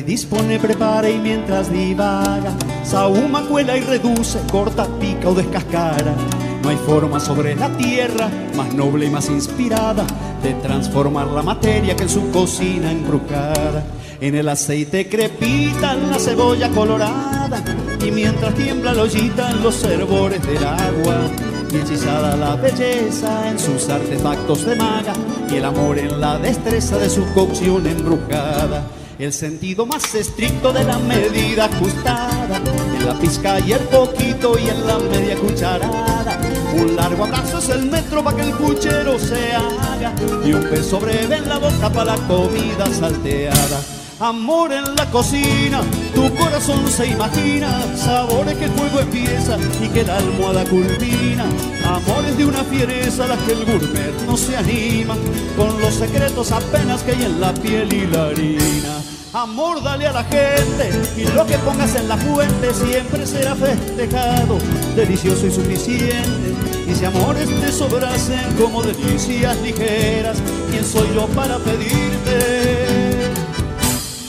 Dispone, 0.07 0.57
prepara 0.57 1.09
y 1.09 1.19
mientras 1.19 1.69
divaga, 1.69 2.53
sahuma, 2.83 3.45
cuela 3.45 3.75
y 3.75 3.81
reduce, 3.81 4.39
corta, 4.49 4.87
pica 4.99 5.29
o 5.29 5.35
descascara. 5.35 6.15
No 6.63 6.69
hay 6.69 6.77
forma 6.77 7.19
sobre 7.19 7.55
la 7.55 7.69
tierra 7.77 8.29
más 8.55 8.73
noble 8.73 9.05
y 9.05 9.09
más 9.09 9.29
inspirada 9.29 10.05
de 10.41 10.53
transformar 10.55 11.27
la 11.27 11.43
materia 11.43 11.95
que 11.95 12.03
en 12.03 12.09
su 12.09 12.31
cocina 12.31 12.89
embrujada. 12.89 13.83
En 14.21 14.33
el 14.33 14.47
aceite 14.47 15.09
crepita 15.09 15.93
la 15.95 16.17
cebolla 16.17 16.69
colorada 16.69 17.61
y 18.03 18.09
mientras 18.09 18.55
tiembla 18.55 18.93
la 18.93 19.03
ollita 19.03 19.51
en 19.51 19.61
los 19.61 19.83
hervores 19.83 20.41
del 20.47 20.65
agua. 20.65 21.29
Y 21.69 21.77
hechizada 21.79 22.37
la 22.37 22.55
belleza 22.55 23.49
en 23.49 23.59
sus 23.59 23.89
artefactos 23.89 24.65
de 24.65 24.77
maga 24.77 25.11
y 25.51 25.55
el 25.55 25.65
amor 25.65 25.99
en 25.99 26.21
la 26.21 26.39
destreza 26.39 26.97
de 26.97 27.09
su 27.09 27.25
cocción 27.33 27.85
embrujada 27.85 28.87
el 29.19 29.33
sentido 29.33 29.85
más 29.85 30.13
estricto 30.13 30.71
de 30.71 30.83
la 30.83 30.99
medida 30.99 31.65
ajustada, 31.65 32.61
en 32.97 33.05
la 33.05 33.19
pizca 33.19 33.59
y 33.59 33.71
el 33.71 33.79
poquito 33.81 34.57
y 34.59 34.69
en 34.69 34.85
la 34.85 34.99
media 34.99 35.35
cucharada. 35.37 36.39
Un 36.75 36.95
largo 36.95 37.25
abrazo 37.25 37.57
es 37.57 37.69
el 37.69 37.85
metro 37.85 38.23
para 38.23 38.37
que 38.37 38.43
el 38.43 38.51
puchero 38.51 39.17
se 39.17 39.53
haga 39.53 40.13
y 40.45 40.53
un 40.53 40.69
beso 40.69 40.99
breve 40.99 41.37
en 41.37 41.49
la 41.49 41.57
boca 41.57 41.89
para 41.89 42.15
la 42.15 42.27
comida 42.27 42.85
salteada. 42.93 43.96
Amor 44.19 44.73
en 44.73 44.95
la 44.95 45.05
cocina, 45.11 45.81
tu 46.15 46.33
corazón 46.33 46.87
se 46.87 47.05
imagina 47.05 47.85
sabores 47.95 48.57
que 48.57 48.65
el 48.65 48.71
fuego 48.71 48.99
empieza 48.99 49.59
y 49.79 49.89
que 49.89 50.03
la 50.03 50.17
almohada 50.17 50.63
culmina. 50.65 51.45
Amores 51.85 52.35
de 52.35 52.45
una 52.45 52.63
fiereza 52.63 53.25
a 53.25 53.27
la 53.27 53.37
que 53.37 53.51
el 53.51 53.63
gourmet 53.63 54.13
no 54.25 54.35
se 54.35 54.57
anima, 54.57 55.15
con 55.55 55.79
los 55.79 55.93
secretos 55.93 56.51
apenas 56.51 57.03
que 57.03 57.11
hay 57.11 57.25
en 57.25 57.39
la 57.39 57.53
piel 57.53 57.93
y 57.93 58.07
la 58.07 58.25
harina. 58.25 59.01
Amor, 59.33 59.83
dale 59.83 60.07
a 60.07 60.13
la 60.13 60.23
gente 60.23 60.89
y 61.15 61.25
lo 61.35 61.45
que 61.45 61.59
pongas 61.59 61.93
en 61.93 62.09
la 62.09 62.17
fuente 62.17 62.73
siempre 62.73 63.23
será 63.23 63.55
festejado, 63.55 64.57
delicioso 64.95 65.45
y 65.45 65.51
suficiente. 65.51 66.55
Y 66.87 66.95
si 66.95 67.05
amores 67.05 67.47
te 67.61 67.71
sobrasen 67.71 68.55
como 68.59 68.81
delicias 68.81 69.55
ligeras, 69.61 70.37
¿quién 70.71 70.83
soy 70.83 71.07
yo 71.13 71.27
para 71.27 71.59
pedirte? 71.59 72.66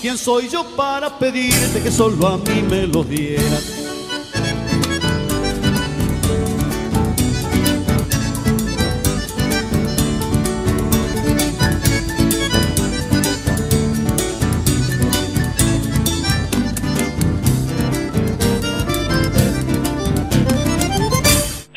¿Quién 0.00 0.16
soy 0.16 0.48
yo 0.48 0.64
para 0.76 1.18
pedirte 1.18 1.82
que 1.82 1.90
solo 1.90 2.28
a 2.28 2.38
mí 2.38 2.62
me 2.70 2.86
los 2.86 3.08
dieras? 3.08 3.74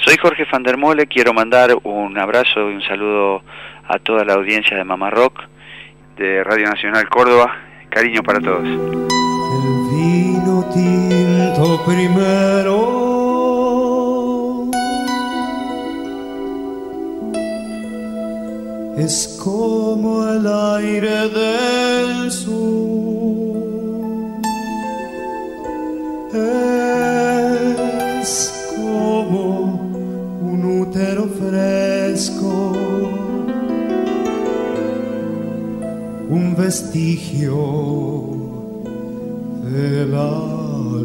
Soy 0.06 0.18
Jorge 0.18 0.46
van 0.52 0.62
der 0.62 1.08
quiero 1.08 1.34
mandar 1.34 1.76
un 1.82 2.16
abrazo 2.20 2.70
y 2.70 2.76
un 2.76 2.84
saludo 2.84 3.42
a 3.88 3.98
toda 3.98 4.24
la 4.26 4.34
audiencia 4.34 4.78
de 4.78 4.84
Mamá 4.84 5.10
Rock, 5.10 5.42
de 6.18 6.44
Radio 6.44 6.68
Nacional 6.68 7.10
Córdoba 7.10 7.71
Cariño 7.92 8.24
para 8.24 8.40
todos. 8.40 8.64
El 8.64 8.78
vino 9.92 10.64
tinto 10.74 11.84
primero. 11.86 13.02
Es 18.98 19.38
como 19.44 20.26
el 20.26 20.48
aire 20.48 21.28
del 21.30 22.32
sur. 22.32 22.52
Es 28.24 28.54
como 28.74 29.42
un 30.42 30.82
útero 30.82 31.26
fresco. 31.28 32.01
Un 36.32 36.56
vestigio 36.56 37.60
de 39.66 40.06
la 40.06 40.32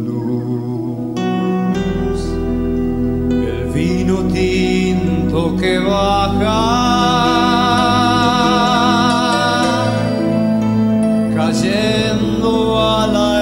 luz. 0.07 1.17
El 3.31 3.73
vino 3.75 4.19
tinto 4.33 5.57
que 5.57 5.81
baja. 5.81 6.63
Cayendo 11.35 12.79
a 12.79 13.07
la 13.09 13.36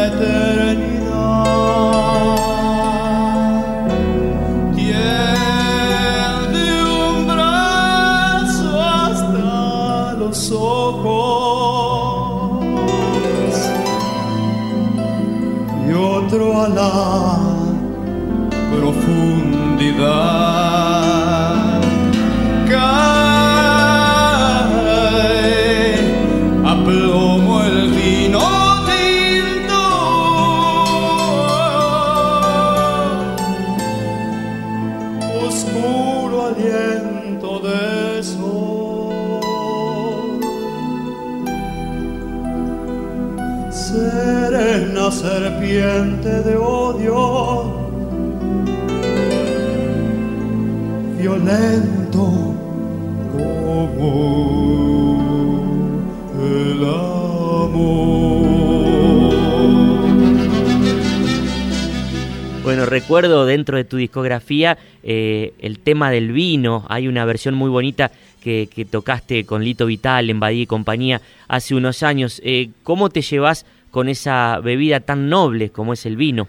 dentro 63.64 63.78
de 63.78 63.84
tu 63.84 63.96
discografía 63.96 64.76
eh, 65.02 65.54
el 65.58 65.78
tema 65.78 66.10
del 66.10 66.32
vino. 66.32 66.84
Hay 66.90 67.08
una 67.08 67.24
versión 67.24 67.54
muy 67.54 67.70
bonita 67.70 68.10
que, 68.42 68.68
que 68.72 68.84
tocaste 68.84 69.46
con 69.46 69.64
Lito 69.64 69.86
Vital, 69.86 70.28
en 70.28 70.38
Badía 70.38 70.64
y 70.64 70.66
compañía, 70.66 71.22
hace 71.48 71.74
unos 71.74 72.02
años. 72.02 72.42
Eh, 72.44 72.68
¿Cómo 72.82 73.08
te 73.08 73.22
llevas 73.22 73.64
con 73.90 74.10
esa 74.10 74.60
bebida 74.60 75.00
tan 75.00 75.30
noble 75.30 75.70
como 75.70 75.94
es 75.94 76.04
el 76.04 76.16
vino? 76.16 76.46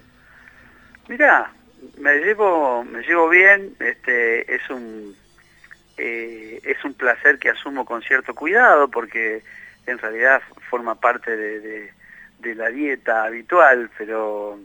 Mira, 1.08 1.54
me 2.00 2.18
llevo, 2.18 2.84
me 2.84 3.02
llevo 3.04 3.30
bien, 3.30 3.74
este, 3.80 4.54
es 4.54 4.70
un 4.70 5.16
eh, 5.98 6.60
es 6.66 6.84
un 6.84 6.94
placer 6.96 7.40
que 7.40 7.50
asumo 7.50 7.86
con 7.86 8.02
cierto 8.02 8.36
cuidado 8.36 8.90
porque 8.90 9.42
en 9.88 9.98
realidad 10.00 10.42
forma 10.70 11.00
parte 11.00 11.38
de, 11.38 11.92
de, 12.40 12.56
la 12.56 12.70
dieta 12.70 13.24
habitual, 13.24 13.90
pero 13.98 14.60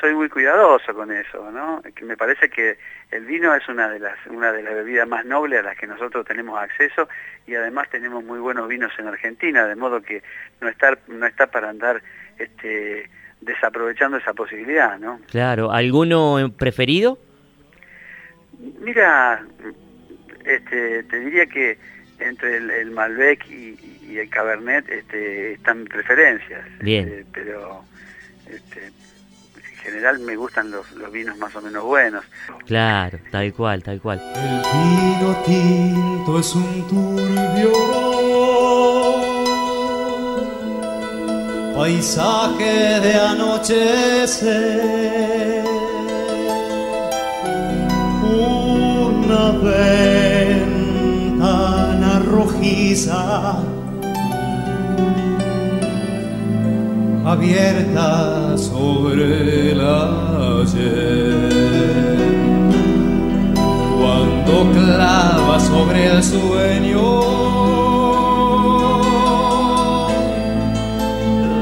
soy 0.00 0.14
muy 0.14 0.28
cuidadoso 0.28 0.94
con 0.94 1.10
eso, 1.10 1.50
¿no? 1.50 1.82
Que 1.94 2.04
me 2.04 2.16
parece 2.16 2.50
que 2.50 2.76
el 3.10 3.24
vino 3.24 3.54
es 3.54 3.66
una 3.68 3.88
de 3.88 3.98
las 3.98 4.14
una 4.26 4.52
de 4.52 4.62
las 4.62 4.74
bebidas 4.74 5.08
más 5.08 5.24
nobles 5.24 5.60
a 5.60 5.62
las 5.62 5.76
que 5.76 5.86
nosotros 5.86 6.26
tenemos 6.26 6.60
acceso 6.60 7.08
y 7.46 7.54
además 7.54 7.88
tenemos 7.90 8.22
muy 8.22 8.38
buenos 8.38 8.68
vinos 8.68 8.92
en 8.98 9.08
Argentina, 9.08 9.66
de 9.66 9.76
modo 9.76 10.02
que 10.02 10.22
no 10.60 10.68
está 10.68 10.98
no 11.08 11.26
está 11.26 11.46
para 11.46 11.70
andar 11.70 12.02
este 12.38 13.08
desaprovechando 13.40 14.18
esa 14.18 14.34
posibilidad, 14.34 14.98
¿no? 14.98 15.18
Claro, 15.30 15.72
¿alguno 15.72 16.52
preferido? 16.58 17.18
Mira, 18.80 19.42
este, 20.44 21.02
te 21.04 21.20
diría 21.20 21.46
que 21.46 21.78
entre 22.18 22.58
el, 22.58 22.70
el 22.70 22.90
Malbec 22.90 23.48
y, 23.48 23.78
y, 24.06 24.18
el 24.18 24.28
Cabernet 24.28 24.86
este, 24.90 25.52
están 25.54 25.84
preferencias. 25.86 26.66
Bien. 26.80 27.08
Este, 27.08 27.26
pero 27.32 27.82
este, 28.46 28.90
general 29.80 30.18
me 30.20 30.36
gustan 30.36 30.70
los, 30.70 30.90
los, 30.92 31.10
vinos 31.10 31.36
más 31.38 31.54
o 31.56 31.60
menos 31.60 31.82
buenos. 31.84 32.24
Claro, 32.66 33.18
tal 33.30 33.52
cual, 33.52 33.82
tal 33.82 34.00
cual. 34.00 34.20
El 34.36 34.62
vino 34.72 35.36
tinto 35.44 36.38
es 36.38 36.54
un 36.54 36.88
turbio 36.88 37.72
paisaje 41.76 43.00
de 43.00 43.14
anochecer. 43.14 44.50
Una 48.22 49.50
ventana 50.52 50.90
rojiza 52.20 53.79
abierta 57.24 58.56
sobre 58.56 59.72
el 59.72 59.80
ayer. 59.80 61.50
Cuando 63.98 64.72
clava 64.72 65.60
sobre 65.60 66.06
el 66.06 66.22
sueño 66.22 67.20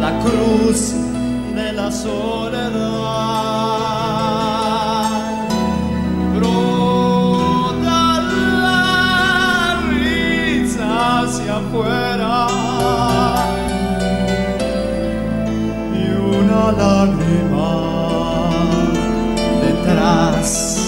la 0.01 0.12
cruz 0.21 0.94
de 1.55 1.73
la 1.73 1.90
soledad. 1.90 2.68
Brota 6.37 8.03
la 8.62 9.81
risa 9.90 11.23
hacia 11.23 11.57
afuera. 11.57 12.28
Lágrima 16.72 17.70
detrás. 19.61 20.88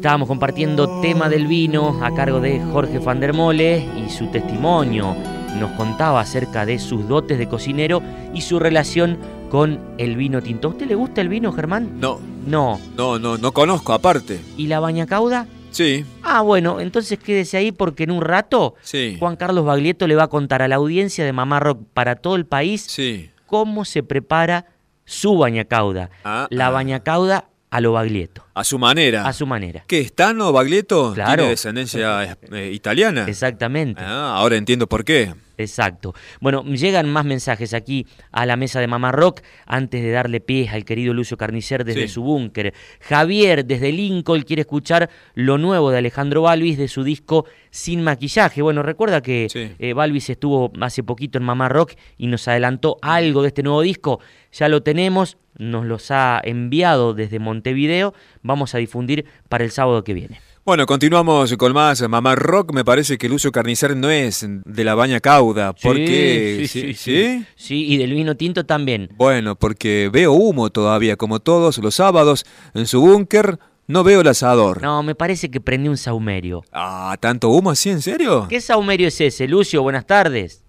Estábamos 0.00 0.28
compartiendo 0.28 1.02
tema 1.02 1.28
del 1.28 1.46
vino 1.46 2.02
a 2.02 2.14
cargo 2.14 2.40
de 2.40 2.58
Jorge 2.72 2.98
Van 3.00 3.20
der 3.20 3.34
Mole 3.34 3.86
y 4.02 4.08
su 4.08 4.28
testimonio 4.28 5.14
nos 5.58 5.72
contaba 5.72 6.22
acerca 6.22 6.64
de 6.64 6.78
sus 6.78 7.06
dotes 7.06 7.36
de 7.36 7.46
cocinero 7.46 8.00
y 8.32 8.40
su 8.40 8.58
relación 8.58 9.18
con 9.50 9.78
el 9.98 10.16
vino 10.16 10.40
tinto. 10.40 10.68
¿A 10.68 10.70
usted 10.70 10.86
le 10.86 10.94
gusta 10.94 11.20
el 11.20 11.28
vino, 11.28 11.52
Germán? 11.52 12.00
No. 12.00 12.18
No. 12.46 12.80
No, 12.96 13.18
no, 13.18 13.36
no 13.36 13.52
conozco 13.52 13.92
aparte. 13.92 14.40
¿Y 14.56 14.68
la 14.68 14.80
bañacauda? 14.80 15.46
Sí. 15.70 16.06
Ah, 16.22 16.40
bueno, 16.40 16.80
entonces 16.80 17.18
quédese 17.18 17.58
ahí 17.58 17.70
porque 17.70 18.04
en 18.04 18.12
un 18.12 18.22
rato 18.22 18.76
sí. 18.80 19.18
Juan 19.18 19.36
Carlos 19.36 19.66
Baglietto 19.66 20.06
le 20.06 20.14
va 20.14 20.22
a 20.22 20.28
contar 20.28 20.62
a 20.62 20.68
la 20.68 20.76
audiencia 20.76 21.26
de 21.26 21.34
Mamá 21.34 21.60
Rock 21.60 21.82
para 21.92 22.16
todo 22.16 22.36
el 22.36 22.46
país 22.46 22.86
sí. 22.88 23.28
cómo 23.44 23.84
se 23.84 24.02
prepara 24.02 24.64
su 25.04 25.36
bañacauda. 25.36 26.08
Ah, 26.24 26.46
la 26.48 26.68
ah. 26.68 26.70
bañacauda 26.70 27.49
a 27.70 27.80
lo 27.80 27.92
Baglietto, 27.92 28.44
A 28.54 28.64
su 28.64 28.78
manera. 28.78 29.26
a 29.26 29.32
su 29.32 29.46
manera. 29.46 29.84
¿Qué 29.86 30.00
es 30.00 30.12
Tano 30.14 30.52
Baglietto? 30.52 31.12
Claro. 31.14 31.34
¿Tiene 31.36 31.50
descendencia 31.50 32.36
eh, 32.52 32.70
italiana? 32.74 33.24
Exactamente. 33.28 34.02
Ah, 34.04 34.34
ahora 34.36 34.56
entiendo 34.56 34.88
por 34.88 35.04
qué. 35.04 35.32
Exacto. 35.56 36.14
Bueno, 36.40 36.64
llegan 36.64 37.10
más 37.12 37.24
mensajes 37.26 37.74
aquí 37.74 38.06
a 38.32 38.46
la 38.46 38.56
mesa 38.56 38.80
de 38.80 38.86
Mamá 38.86 39.12
Rock 39.12 39.42
antes 39.66 40.02
de 40.02 40.10
darle 40.10 40.40
pie 40.40 40.68
al 40.70 40.86
querido 40.86 41.12
Lucio 41.12 41.36
Carnicer 41.36 41.84
desde 41.84 42.08
Sí. 42.08 42.14
su 42.14 42.22
búnker. 42.22 42.72
Javier 43.00 43.64
desde 43.66 43.92
Lincoln 43.92 44.40
quiere 44.42 44.62
escuchar 44.62 45.10
lo 45.34 45.58
nuevo 45.58 45.90
de 45.90 45.98
Alejandro 45.98 46.42
Balvis 46.42 46.78
de 46.78 46.88
su 46.88 47.04
disco 47.04 47.44
Sin 47.70 48.02
Maquillaje. 48.02 48.62
Bueno, 48.62 48.82
recuerda 48.82 49.20
que 49.20 49.48
Sí. 49.50 49.70
eh, 49.78 49.92
Balvis 49.92 50.30
estuvo 50.30 50.72
hace 50.80 51.02
poquito 51.02 51.36
en 51.38 51.44
Mamá 51.44 51.68
Rock 51.68 51.92
y 52.16 52.26
nos 52.26 52.48
adelantó 52.48 52.96
algo 53.02 53.42
de 53.42 53.48
este 53.48 53.62
nuevo 53.62 53.82
disco. 53.82 54.18
Ya 54.52 54.68
lo 54.70 54.82
tenemos, 54.82 55.36
nos 55.60 55.84
los 55.84 56.10
ha 56.10 56.40
enviado 56.42 57.14
desde 57.14 57.38
Montevideo. 57.38 58.14
Vamos 58.42 58.74
a 58.74 58.78
difundir 58.78 59.26
para 59.48 59.62
el 59.62 59.70
sábado 59.70 60.02
que 60.02 60.14
viene. 60.14 60.40
Bueno, 60.64 60.86
continuamos 60.86 61.54
con 61.56 61.72
más 61.72 62.06
Mamá 62.08 62.34
Rock. 62.34 62.72
Me 62.72 62.84
parece 62.84 63.18
que 63.18 63.28
Lucio 63.28 63.50
Carnicer 63.50 63.96
no 63.96 64.10
es 64.10 64.46
de 64.46 64.84
la 64.84 64.94
baña 64.94 65.20
cauda. 65.20 65.72
Porque, 65.72 66.66
sí, 66.66 66.68
sí, 66.68 66.94
sí. 66.94 67.44
Sí, 67.56 67.86
y 67.88 67.96
del 67.96 68.12
vino 68.12 68.36
tinto 68.36 68.64
también. 68.64 69.08
Bueno, 69.16 69.56
porque 69.56 70.10
veo 70.12 70.32
humo 70.32 70.70
todavía, 70.70 71.16
como 71.16 71.40
todos 71.40 71.78
los 71.78 71.94
sábados. 71.94 72.44
En 72.74 72.86
su 72.86 73.00
búnker 73.00 73.58
no 73.86 74.04
veo 74.04 74.20
el 74.20 74.28
asador. 74.28 74.82
No, 74.82 75.02
me 75.02 75.14
parece 75.14 75.50
que 75.50 75.60
prendí 75.60 75.88
un 75.88 75.96
saumerio. 75.96 76.62
Ah, 76.72 77.16
¿tanto 77.20 77.48
humo 77.48 77.70
así? 77.70 77.90
¿En 77.90 78.02
serio? 78.02 78.46
¿Qué 78.48 78.60
saumerio 78.60 79.08
es 79.08 79.20
ese, 79.20 79.48
Lucio? 79.48 79.82
Buenas 79.82 80.06
tardes. 80.06 80.62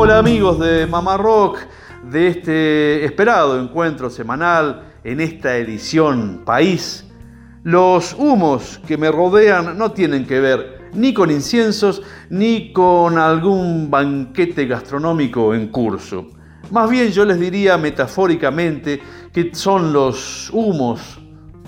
Hola 0.00 0.18
amigos 0.18 0.60
de 0.60 0.86
Mamá 0.86 1.16
Rock, 1.16 1.58
de 2.04 2.28
este 2.28 3.04
esperado 3.04 3.60
encuentro 3.60 4.08
semanal 4.10 4.92
en 5.02 5.20
esta 5.20 5.56
edición 5.56 6.42
País. 6.46 7.04
Los 7.64 8.14
humos 8.14 8.80
que 8.86 8.96
me 8.96 9.10
rodean 9.10 9.76
no 9.76 9.90
tienen 9.90 10.24
que 10.24 10.38
ver 10.38 10.90
ni 10.94 11.12
con 11.12 11.32
inciensos 11.32 12.00
ni 12.30 12.72
con 12.72 13.18
algún 13.18 13.90
banquete 13.90 14.66
gastronómico 14.66 15.52
en 15.52 15.66
curso. 15.66 16.28
Más 16.70 16.88
bien 16.88 17.10
yo 17.10 17.24
les 17.24 17.40
diría 17.40 17.76
metafóricamente 17.76 19.02
que 19.32 19.52
son 19.52 19.92
los 19.92 20.48
humos 20.52 21.18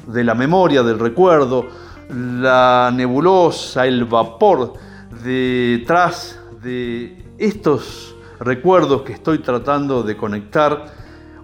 de 0.07 0.23
la 0.23 0.37
memoria, 0.37 0.85
del 0.85 1.01
recuerdo, 1.01 1.67
la 2.09 2.93
nebulosa, 2.95 3.89
el 3.89 4.05
vapor 4.05 4.75
detrás 5.25 6.39
de 6.63 7.35
estos 7.37 8.15
recuerdos 8.41 9.03
que 9.03 9.13
estoy 9.13 9.39
tratando 9.41 10.03
de 10.03 10.17
conectar. 10.17 10.87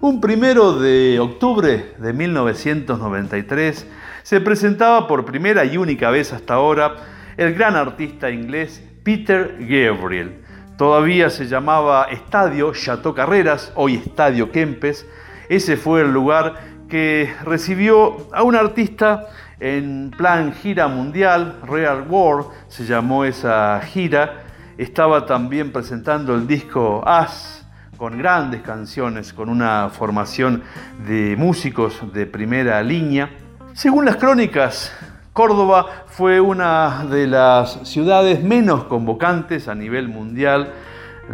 Un 0.01 0.19
primero 0.19 0.73
de 0.73 1.19
octubre 1.19 1.93
de 1.97 2.13
1993 2.13 3.87
se 4.23 4.41
presentaba 4.41 5.07
por 5.07 5.23
primera 5.23 5.63
y 5.63 5.77
única 5.77 6.09
vez 6.09 6.33
hasta 6.33 6.55
ahora 6.55 6.95
el 7.37 7.53
gran 7.53 7.75
artista 7.75 8.31
inglés 8.31 8.83
Peter 9.03 9.57
Gabriel. 9.59 10.41
Todavía 10.77 11.29
se 11.29 11.47
llamaba 11.47 12.07
Estadio 12.11 12.73
Chateau 12.73 13.13
Carreras, 13.13 13.71
hoy 13.75 13.95
Estadio 13.95 14.51
Kempes. 14.51 15.07
Ese 15.49 15.77
fue 15.77 16.01
el 16.01 16.11
lugar 16.11 16.55
que 16.89 17.31
recibió 17.43 18.27
a 18.33 18.43
un 18.43 18.55
artista 18.55 19.27
en 19.59 20.11
plan 20.15 20.53
gira 20.53 20.87
mundial, 20.87 21.59
Real 21.67 22.05
World 22.07 22.47
se 22.67 22.85
llamó 22.85 23.25
esa 23.25 23.81
gira. 23.81 24.46
Estaba 24.77 25.25
también 25.25 25.71
presentando 25.71 26.35
el 26.35 26.45
disco 26.45 27.01
As, 27.03 27.65
con 27.97 28.15
grandes 28.19 28.61
canciones, 28.61 29.33
con 29.33 29.49
una 29.49 29.89
formación 29.89 30.61
de 31.07 31.35
músicos 31.35 32.13
de 32.13 32.27
primera 32.27 32.83
línea. 32.83 33.31
Según 33.73 34.05
las 34.05 34.17
crónicas, 34.17 34.95
Córdoba 35.33 36.05
fue 36.05 36.39
una 36.39 37.05
de 37.09 37.25
las 37.25 37.89
ciudades 37.89 38.43
menos 38.43 38.83
convocantes 38.83 39.67
a 39.67 39.73
nivel 39.73 40.09
mundial 40.09 40.73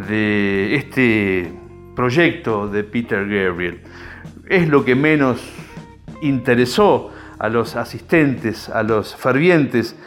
de 0.08 0.76
este 0.76 1.54
proyecto 1.98 2.70
de 2.70 2.86
Peter 2.86 3.28
Gabriel. 3.28 3.82
Es 4.48 4.70
lo 4.70 4.86
que 4.86 4.96
menos 4.96 5.42
interesó 6.22 7.12
a 7.40 7.50
los 7.50 7.76
asistentes, 7.76 8.70
a 8.70 8.84
los 8.84 9.18
fervientes 9.18 9.98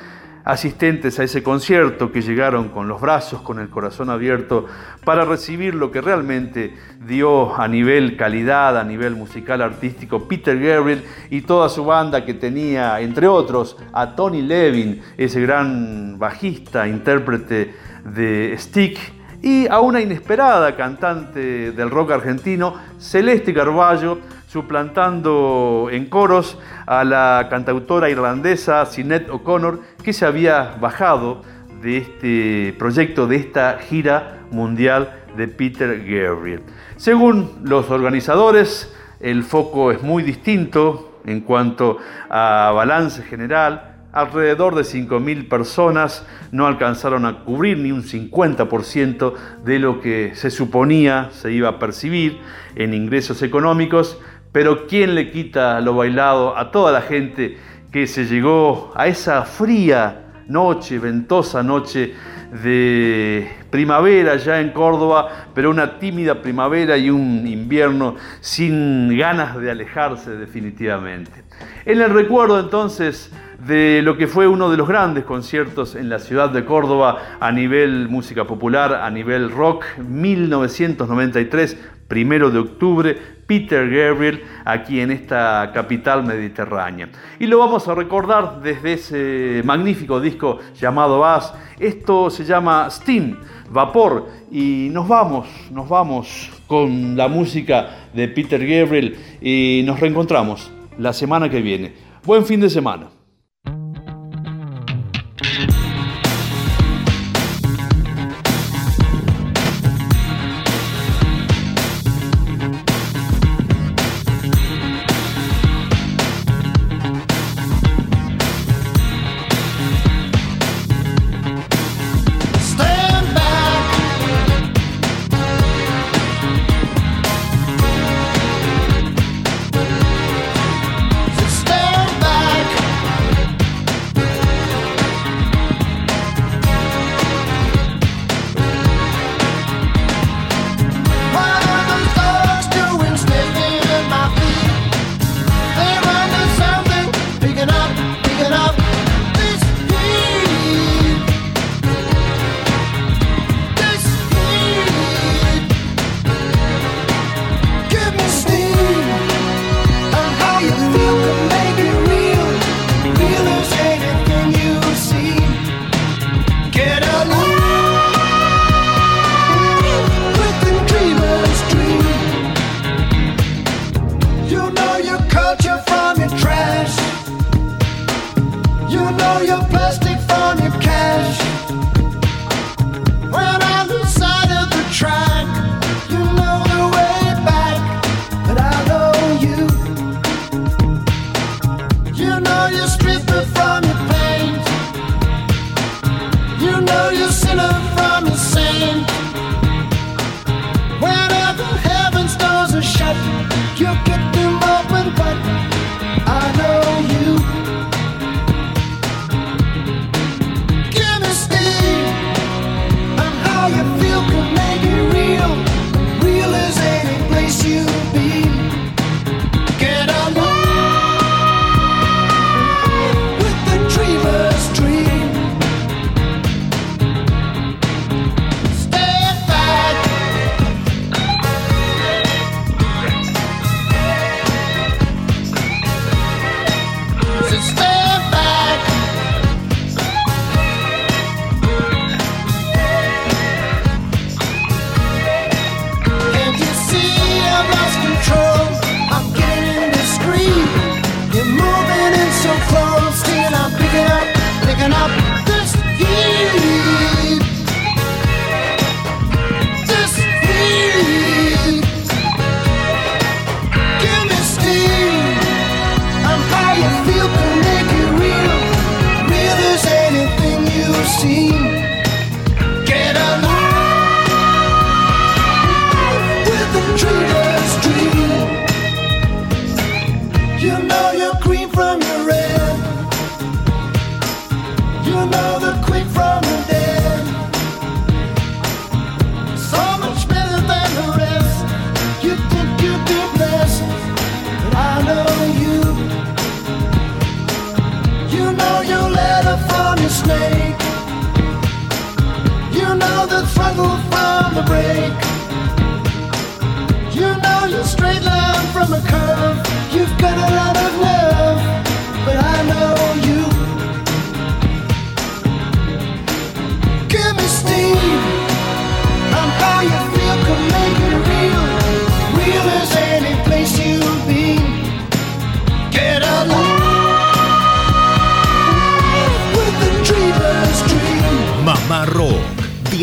asistentes 0.46 1.18
a 1.18 1.24
ese 1.24 1.42
concierto 1.42 2.12
que 2.12 2.22
llegaron 2.22 2.68
con 2.68 2.86
los 2.86 3.00
brazos, 3.00 3.42
con 3.42 3.58
el 3.58 3.68
corazón 3.68 4.10
abierto, 4.10 4.66
para 5.04 5.24
recibir 5.24 5.74
lo 5.74 5.90
que 5.90 6.00
realmente 6.00 6.72
dio 7.04 7.60
a 7.60 7.66
nivel 7.66 8.16
calidad, 8.16 8.78
a 8.78 8.84
nivel 8.84 9.16
musical 9.16 9.60
artístico, 9.60 10.28
Peter 10.28 10.56
Gabriel 10.56 11.04
y 11.30 11.40
toda 11.40 11.68
su 11.68 11.84
banda 11.84 12.24
que 12.24 12.32
tenía, 12.32 13.00
entre 13.00 13.26
otros, 13.26 13.76
a 13.92 14.14
Tony 14.14 14.40
Levin, 14.40 15.02
ese 15.18 15.40
gran 15.40 16.16
bajista, 16.16 16.86
intérprete 16.86 17.74
de 18.04 18.54
Stick, 18.56 18.98
y 19.42 19.66
a 19.66 19.80
una 19.80 20.00
inesperada 20.00 20.76
cantante 20.76 21.72
del 21.72 21.90
rock 21.90 22.12
argentino, 22.12 22.74
Celeste 22.98 23.52
Carballo, 23.52 24.18
suplantando 24.56 25.90
en 25.92 26.06
coros 26.06 26.58
a 26.86 27.04
la 27.04 27.48
cantautora 27.50 28.08
irlandesa 28.08 28.86
Sinead 28.86 29.28
O'Connor, 29.28 29.80
que 30.02 30.14
se 30.14 30.24
había 30.24 30.76
bajado 30.80 31.42
de 31.82 31.98
este 31.98 32.74
proyecto, 32.78 33.26
de 33.26 33.36
esta 33.36 33.76
gira 33.78 34.38
mundial 34.50 35.24
de 35.36 35.46
Peter 35.46 35.98
Gabriel. 35.98 36.62
Según 36.96 37.50
los 37.64 37.90
organizadores, 37.90 38.96
el 39.20 39.42
foco 39.42 39.92
es 39.92 40.02
muy 40.02 40.22
distinto 40.22 41.20
en 41.26 41.42
cuanto 41.42 41.98
a 42.30 42.72
balance 42.74 43.22
general. 43.24 43.92
Alrededor 44.10 44.74
de 44.74 44.84
5.000 44.84 45.50
personas 45.50 46.26
no 46.50 46.66
alcanzaron 46.66 47.26
a 47.26 47.40
cubrir 47.44 47.76
ni 47.76 47.92
un 47.92 48.02
50% 48.02 49.34
de 49.62 49.78
lo 49.78 50.00
que 50.00 50.34
se 50.34 50.50
suponía 50.50 51.28
se 51.32 51.52
iba 51.52 51.68
a 51.68 51.78
percibir 51.78 52.40
en 52.76 52.94
ingresos 52.94 53.42
económicos, 53.42 54.18
pero 54.56 54.86
¿quién 54.86 55.14
le 55.14 55.30
quita 55.30 55.82
lo 55.82 55.94
bailado 55.94 56.56
a 56.56 56.70
toda 56.70 56.90
la 56.90 57.02
gente 57.02 57.58
que 57.92 58.06
se 58.06 58.24
llegó 58.24 58.90
a 58.94 59.06
esa 59.06 59.42
fría 59.42 60.44
noche, 60.48 60.98
ventosa 60.98 61.62
noche 61.62 62.14
de 62.62 63.46
primavera 63.68 64.36
ya 64.36 64.58
en 64.62 64.70
Córdoba, 64.70 65.48
pero 65.54 65.68
una 65.68 65.98
tímida 65.98 66.40
primavera 66.40 66.96
y 66.96 67.10
un 67.10 67.46
invierno 67.46 68.14
sin 68.40 69.14
ganas 69.18 69.58
de 69.58 69.70
alejarse 69.70 70.30
definitivamente. 70.30 71.44
En 71.84 72.00
el 72.00 72.14
recuerdo 72.14 72.58
entonces 72.58 73.30
de 73.58 74.00
lo 74.02 74.16
que 74.16 74.26
fue 74.26 74.46
uno 74.46 74.70
de 74.70 74.78
los 74.78 74.88
grandes 74.88 75.24
conciertos 75.24 75.96
en 75.96 76.08
la 76.08 76.18
ciudad 76.18 76.48
de 76.48 76.64
Córdoba 76.64 77.36
a 77.40 77.52
nivel 77.52 78.08
música 78.08 78.46
popular, 78.46 78.94
a 78.94 79.10
nivel 79.10 79.50
rock, 79.50 79.84
1993, 79.98 81.76
primero 82.08 82.50
de 82.50 82.58
octubre, 82.58 83.16
Peter 83.46 83.88
Gabriel, 83.88 84.42
aquí 84.64 85.00
en 85.00 85.10
esta 85.10 85.70
capital 85.72 86.24
mediterránea. 86.24 87.08
Y 87.38 87.46
lo 87.46 87.58
vamos 87.58 87.86
a 87.88 87.94
recordar 87.94 88.60
desde 88.60 88.92
ese 88.94 89.62
magnífico 89.64 90.20
disco 90.20 90.58
llamado 90.78 91.24
As. 91.24 91.54
Esto 91.78 92.30
se 92.30 92.44
llama 92.44 92.88
Steam, 92.90 93.38
Vapor, 93.70 94.28
y 94.50 94.88
nos 94.90 95.06
vamos, 95.06 95.48
nos 95.70 95.88
vamos 95.88 96.50
con 96.66 97.16
la 97.16 97.28
música 97.28 98.08
de 98.12 98.28
Peter 98.28 98.60
Gabriel 98.66 99.16
y 99.40 99.82
nos 99.84 100.00
reencontramos 100.00 100.70
la 100.98 101.12
semana 101.12 101.48
que 101.48 101.60
viene. 101.60 101.94
Buen 102.24 102.44
fin 102.44 102.60
de 102.60 102.70
semana. 102.70 103.15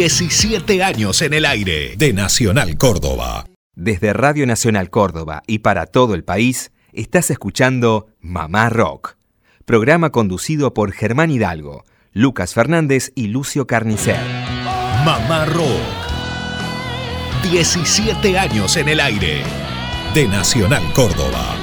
17 0.03 0.83
años 0.83 1.21
en 1.21 1.33
el 1.33 1.45
aire 1.45 1.95
de 1.95 2.11
Nacional 2.11 2.75
Córdoba. 2.75 3.45
Desde 3.73 4.11
Radio 4.11 4.45
Nacional 4.45 4.89
Córdoba 4.89 5.43
y 5.47 5.59
para 5.59 5.85
todo 5.85 6.13
el 6.13 6.25
país, 6.25 6.73
estás 6.91 7.31
escuchando 7.31 8.07
Mamá 8.19 8.67
Rock, 8.67 9.15
programa 9.63 10.09
conducido 10.09 10.73
por 10.73 10.91
Germán 10.91 11.31
Hidalgo, 11.31 11.85
Lucas 12.11 12.53
Fernández 12.53 13.13
y 13.15 13.27
Lucio 13.27 13.65
Carnicer. 13.65 14.19
Mamá 15.05 15.45
Rock, 15.45 15.69
17 17.49 18.37
años 18.37 18.75
en 18.75 18.89
el 18.89 18.99
aire 18.99 19.41
de 20.13 20.27
Nacional 20.27 20.83
Córdoba. 20.91 21.55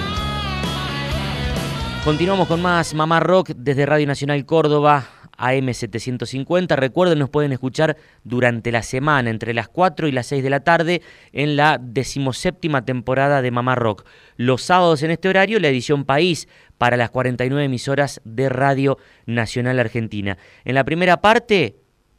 Continuamos 2.06 2.48
con 2.48 2.62
más 2.62 2.94
Mamá 2.94 3.20
Rock 3.20 3.50
desde 3.54 3.84
Radio 3.84 4.06
Nacional 4.06 4.46
Córdoba, 4.46 5.04
AM750. 5.40 6.76
Recuerden, 6.76 7.18
nos 7.18 7.30
pueden 7.30 7.52
escuchar 7.52 7.96
durante 8.24 8.70
la 8.70 8.82
semana, 8.82 9.30
entre 9.30 9.54
las 9.54 9.68
4 9.68 10.06
y 10.08 10.12
las 10.12 10.26
6 10.26 10.42
de 10.42 10.50
la 10.50 10.60
tarde, 10.60 11.02
en 11.32 11.56
la 11.56 11.78
decimoséptima 11.80 12.84
temporada 12.84 13.42
de 13.42 13.50
Mamá 13.50 13.74
Rock. 13.74 14.04
Los 14.36 14.62
sábados 14.62 15.02
en 15.02 15.10
este 15.10 15.28
horario, 15.28 15.58
la 15.58 15.68
edición 15.68 16.04
País 16.04 16.48
para 16.78 16.96
las 16.96 17.10
49 17.10 17.64
emisoras 17.64 18.20
de 18.24 18.48
Radio 18.48 18.98
Nacional 19.26 19.78
Argentina. 19.78 20.38
En 20.64 20.74
la 20.74 20.84
primera 20.84 21.20
parte, 21.20 21.76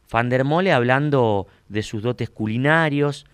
Fandermole 0.07 0.73
hablando 0.73 1.47
de 1.69 1.83
sus 1.83 2.03
dotes 2.03 2.29
culinarios, 2.29 3.25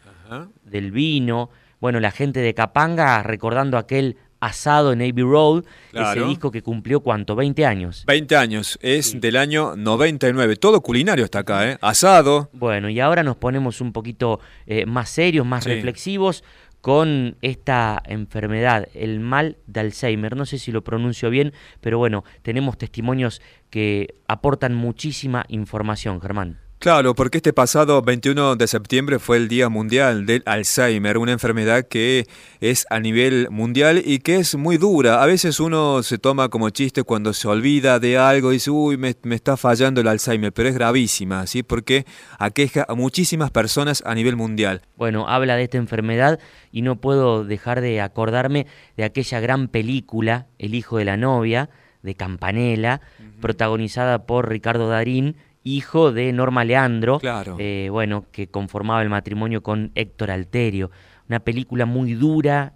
del 0.64 0.92
vino. 0.92 1.50
Bueno, 1.80 2.00
la 2.00 2.12
gente 2.12 2.40
de 2.40 2.54
Capanga 2.54 3.24
recordando 3.24 3.78
aquel 3.78 4.18
asado 4.40 4.92
en 4.94 5.02
Abbey 5.02 5.24
Road, 5.24 5.64
ese 5.64 5.92
Claro. 5.92 6.28
disco 6.28 6.52
que 6.52 6.62
cumplió 6.62 7.00
cuánto, 7.02 7.36
20 7.36 7.66
años. 7.66 8.04
20 8.08 8.36
años, 8.36 8.78
es 8.82 9.20
del 9.20 9.36
año 9.38 9.76
99. 9.76 10.56
Todo 10.58 10.82
culinario 10.82 11.26
está 11.26 11.40
acá, 11.40 11.70
¿eh? 11.72 11.78
Asado. 11.82 12.50
Bueno, 12.54 12.90
y 12.90 13.00
ahora 13.00 13.24
nos 13.24 13.36
ponemos 13.38 13.82
un 13.82 13.94
poquito 13.94 14.40
eh, 14.66 14.86
más 14.86 15.10
serios, 15.10 15.46
más 15.46 15.64
Sí. 15.64 15.70
reflexivos 15.72 16.44
con 16.82 17.36
esta 17.42 18.02
enfermedad, 18.06 18.88
el 18.94 19.20
mal 19.20 19.58
de 19.66 19.80
Alzheimer. 19.82 20.36
No 20.38 20.46
sé 20.46 20.58
si 20.60 20.72
lo 20.72 20.84
pronuncio 20.84 21.30
bien, 21.30 21.52
pero 21.82 21.98
bueno, 21.98 22.24
tenemos 22.44 22.78
testimonios 22.78 23.42
que 23.70 24.16
aportan 24.28 24.74
muchísima 24.76 25.44
información, 25.50 26.22
Germán. 26.22 26.60
Claro, 26.80 27.16
porque 27.16 27.38
este 27.38 27.54
pasado 27.54 28.04
21 28.04 28.56
de 28.56 28.68
septiembre 28.68 29.18
fue 29.18 29.38
el 29.38 29.48
Día 29.48 29.68
Mundial 29.68 30.28
del 30.28 30.44
Alzheimer, 30.46 31.18
una 31.18 31.32
enfermedad 31.32 31.88
que 31.88 32.28
es 32.62 32.86
a 32.92 33.00
nivel 33.00 33.48
mundial 33.50 34.00
y 34.06 34.20
que 34.20 34.36
es 34.36 34.54
muy 34.54 34.78
dura. 34.78 35.24
A 35.24 35.26
veces 35.26 35.60
uno 35.60 36.04
se 36.04 36.20
toma 36.20 36.50
como 36.50 36.70
chiste 36.70 37.02
cuando 37.02 37.34
se 37.34 37.48
olvida 37.48 38.00
de 38.00 38.20
algo 38.20 38.52
y 38.52 38.58
dice, 38.58 38.70
uy, 38.70 38.96
me, 38.96 39.16
me 39.24 39.34
está 39.34 39.58
fallando 39.58 40.02
el 40.02 40.08
Alzheimer, 40.08 40.54
pero 40.54 40.70
es 40.70 40.76
gravísima, 40.76 41.48
¿sí? 41.48 41.64
Porque 41.64 42.06
aqueja 42.38 42.86
a 42.88 42.94
muchísimas 42.94 43.50
personas 43.50 44.04
a 44.06 44.14
nivel 44.14 44.36
mundial. 44.36 44.84
Bueno, 44.98 45.28
habla 45.28 45.56
de 45.56 45.64
esta 45.64 45.78
enfermedad 45.78 46.40
y 46.72 46.84
no 46.84 46.98
puedo 47.02 47.44
dejar 47.44 47.82
de 47.82 48.02
acordarme 48.02 48.68
de 48.96 49.04
aquella 49.04 49.40
gran 49.40 49.68
película, 49.68 50.46
El 50.60 50.76
hijo 50.76 51.00
de 51.00 51.06
la 51.06 51.18
novia, 51.18 51.72
de 52.04 52.14
Campanella, 52.14 53.02
protagonizada 53.42 54.28
por 54.28 54.48
Ricardo 54.48 54.88
Darín, 54.90 55.36
hijo 55.76 56.12
de 56.12 56.32
Norma 56.34 56.64
Leandro, 56.64 57.20
Claro. 57.20 57.56
eh, 57.60 57.90
bueno, 57.92 58.26
que 58.32 58.48
conformaba 58.48 59.02
el 59.02 59.10
matrimonio 59.10 59.62
con 59.64 59.92
Héctor 59.96 60.32
Alterio. 60.32 60.92
Una 61.30 61.40
película 61.42 61.86
muy 61.86 62.14
dura, 62.14 62.74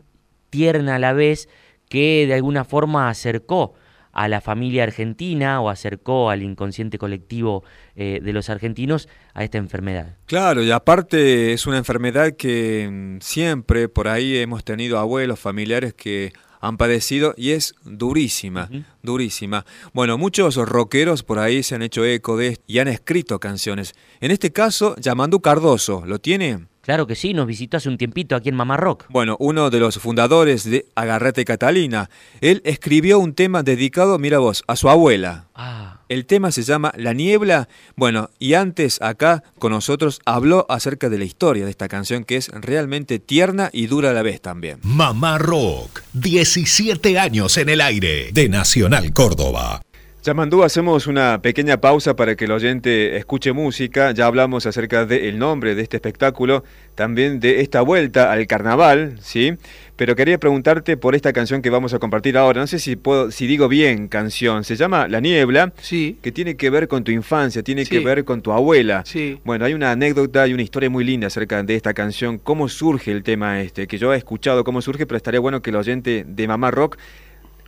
tierna 0.49 0.95
a 0.95 0.99
la 0.99 1.13
vez, 1.13 1.47
que 1.89 2.25
de 2.27 2.33
alguna 2.33 2.63
forma 2.63 3.09
acercó 3.09 3.73
a 4.13 4.27
la 4.27 4.41
familia 4.41 4.83
argentina 4.83 5.61
o 5.61 5.69
acercó 5.69 6.29
al 6.29 6.43
inconsciente 6.43 6.97
colectivo 6.97 7.63
eh, 7.95 8.19
de 8.21 8.33
los 8.33 8.49
argentinos 8.49 9.07
a 9.33 9.45
esta 9.45 9.57
enfermedad. 9.57 10.17
Claro, 10.25 10.61
y 10.63 10.71
aparte 10.71 11.53
es 11.53 11.65
una 11.65 11.77
enfermedad 11.77 12.33
que 12.37 12.89
mm, 12.91 13.21
siempre 13.21 13.87
por 13.87 14.09
ahí 14.09 14.37
hemos 14.37 14.65
tenido 14.65 14.99
abuelos, 14.99 15.39
familiares 15.39 15.93
que 15.93 16.33
han 16.61 16.77
padecido 16.77 17.33
y 17.35 17.51
es 17.51 17.75
durísima, 17.83 18.69
durísima. 19.01 19.65
Bueno, 19.93 20.17
muchos 20.17 20.55
rockeros 20.55 21.23
por 21.23 21.39
ahí 21.39 21.63
se 21.63 21.75
han 21.75 21.81
hecho 21.81 22.05
eco 22.05 22.37
de 22.37 22.49
esto 22.49 22.63
y 22.67 22.79
han 22.79 22.87
escrito 22.87 23.39
canciones. 23.39 23.93
En 24.21 24.31
este 24.31 24.51
caso, 24.51 24.95
Yamandu 24.97 25.41
Cardoso, 25.41 26.03
¿lo 26.05 26.19
tiene? 26.19 26.67
Claro 26.81 27.05
que 27.05 27.15
sí, 27.15 27.33
nos 27.33 27.45
visitó 27.45 27.77
hace 27.77 27.89
un 27.89 27.97
tiempito 27.97 28.35
aquí 28.35 28.49
en 28.49 28.55
Mamá 28.55 28.75
Rock. 28.75 29.05
Bueno, 29.09 29.37
uno 29.39 29.69
de 29.69 29.79
los 29.79 29.99
fundadores 29.99 30.69
de 30.69 30.87
Agarrate 30.95 31.45
Catalina. 31.45 32.09
Él 32.41 32.61
escribió 32.65 33.19
un 33.19 33.33
tema 33.33 33.61
dedicado, 33.61 34.17
mira 34.17 34.39
vos, 34.39 34.63
a 34.67 34.75
su 34.75 34.89
abuela. 34.89 35.47
Ah. 35.53 36.00
El 36.11 36.25
tema 36.25 36.51
se 36.51 36.63
llama 36.63 36.91
La 36.97 37.13
Niebla. 37.13 37.69
Bueno, 37.95 38.31
y 38.37 38.55
antes 38.55 39.01
acá 39.01 39.45
con 39.59 39.71
nosotros 39.71 40.19
habló 40.25 40.65
acerca 40.67 41.07
de 41.07 41.17
la 41.17 41.23
historia 41.23 41.63
de 41.63 41.71
esta 41.71 41.87
canción 41.87 42.25
que 42.25 42.35
es 42.35 42.49
realmente 42.49 43.17
tierna 43.19 43.69
y 43.71 43.87
dura 43.87 44.09
a 44.09 44.13
la 44.13 44.21
vez 44.21 44.41
también. 44.41 44.79
Mamá 44.83 45.37
Rock, 45.37 46.01
17 46.11 47.17
años 47.17 47.55
en 47.55 47.69
el 47.69 47.79
aire 47.79 48.31
de 48.33 48.49
Nacional 48.49 49.13
Córdoba. 49.13 49.83
Yamandú, 50.23 50.61
hacemos 50.61 51.07
una 51.07 51.41
pequeña 51.41 51.81
pausa 51.81 52.15
para 52.15 52.35
que 52.35 52.45
el 52.45 52.51
oyente 52.51 53.17
escuche 53.17 53.53
música. 53.53 54.11
Ya 54.11 54.27
hablamos 54.27 54.67
acerca 54.67 55.03
del 55.07 55.39
nombre 55.39 55.73
de 55.73 55.81
este 55.81 55.97
espectáculo, 55.97 56.63
también 56.93 57.39
de 57.39 57.61
esta 57.61 57.81
vuelta 57.81 58.31
al 58.31 58.45
carnaval, 58.45 59.17
¿sí? 59.19 59.55
Pero 59.95 60.15
quería 60.15 60.39
preguntarte 60.39 60.95
por 60.95 61.15
esta 61.15 61.33
canción 61.33 61.63
que 61.63 61.71
vamos 61.71 61.95
a 61.95 61.99
compartir 61.99 62.37
ahora. 62.37 62.61
No 62.61 62.67
sé 62.67 62.77
si 62.77 62.95
puedo, 62.95 63.31
si 63.31 63.47
digo 63.47 63.67
bien 63.67 64.07
canción. 64.07 64.63
Se 64.63 64.75
llama 64.75 65.07
La 65.07 65.21
Niebla, 65.21 65.73
sí. 65.81 66.19
que 66.21 66.31
tiene 66.31 66.55
que 66.55 66.69
ver 66.69 66.87
con 66.87 67.03
tu 67.03 67.11
infancia, 67.11 67.63
tiene 67.63 67.87
que 67.87 67.99
ver 67.99 68.23
con 68.23 68.43
tu 68.43 68.51
abuela. 68.51 69.01
Sí. 69.07 69.39
Bueno, 69.43 69.65
hay 69.65 69.73
una 69.73 69.89
anécdota 69.89 70.47
y 70.47 70.53
una 70.53 70.61
historia 70.61 70.91
muy 70.91 71.03
linda 71.03 71.27
acerca 71.27 71.63
de 71.63 71.75
esta 71.75 71.95
canción. 71.95 72.37
¿Cómo 72.37 72.69
surge 72.69 73.11
el 73.11 73.23
tema 73.23 73.59
este? 73.61 73.87
Que 73.87 73.97
yo 73.97 74.13
he 74.13 74.17
escuchado 74.17 74.63
cómo 74.63 74.83
surge, 74.83 75.07
pero 75.07 75.17
estaría 75.17 75.39
bueno 75.39 75.63
que 75.63 75.71
el 75.71 75.77
oyente 75.77 76.25
de 76.27 76.47
Mamá 76.47 76.69
Rock 76.69 76.97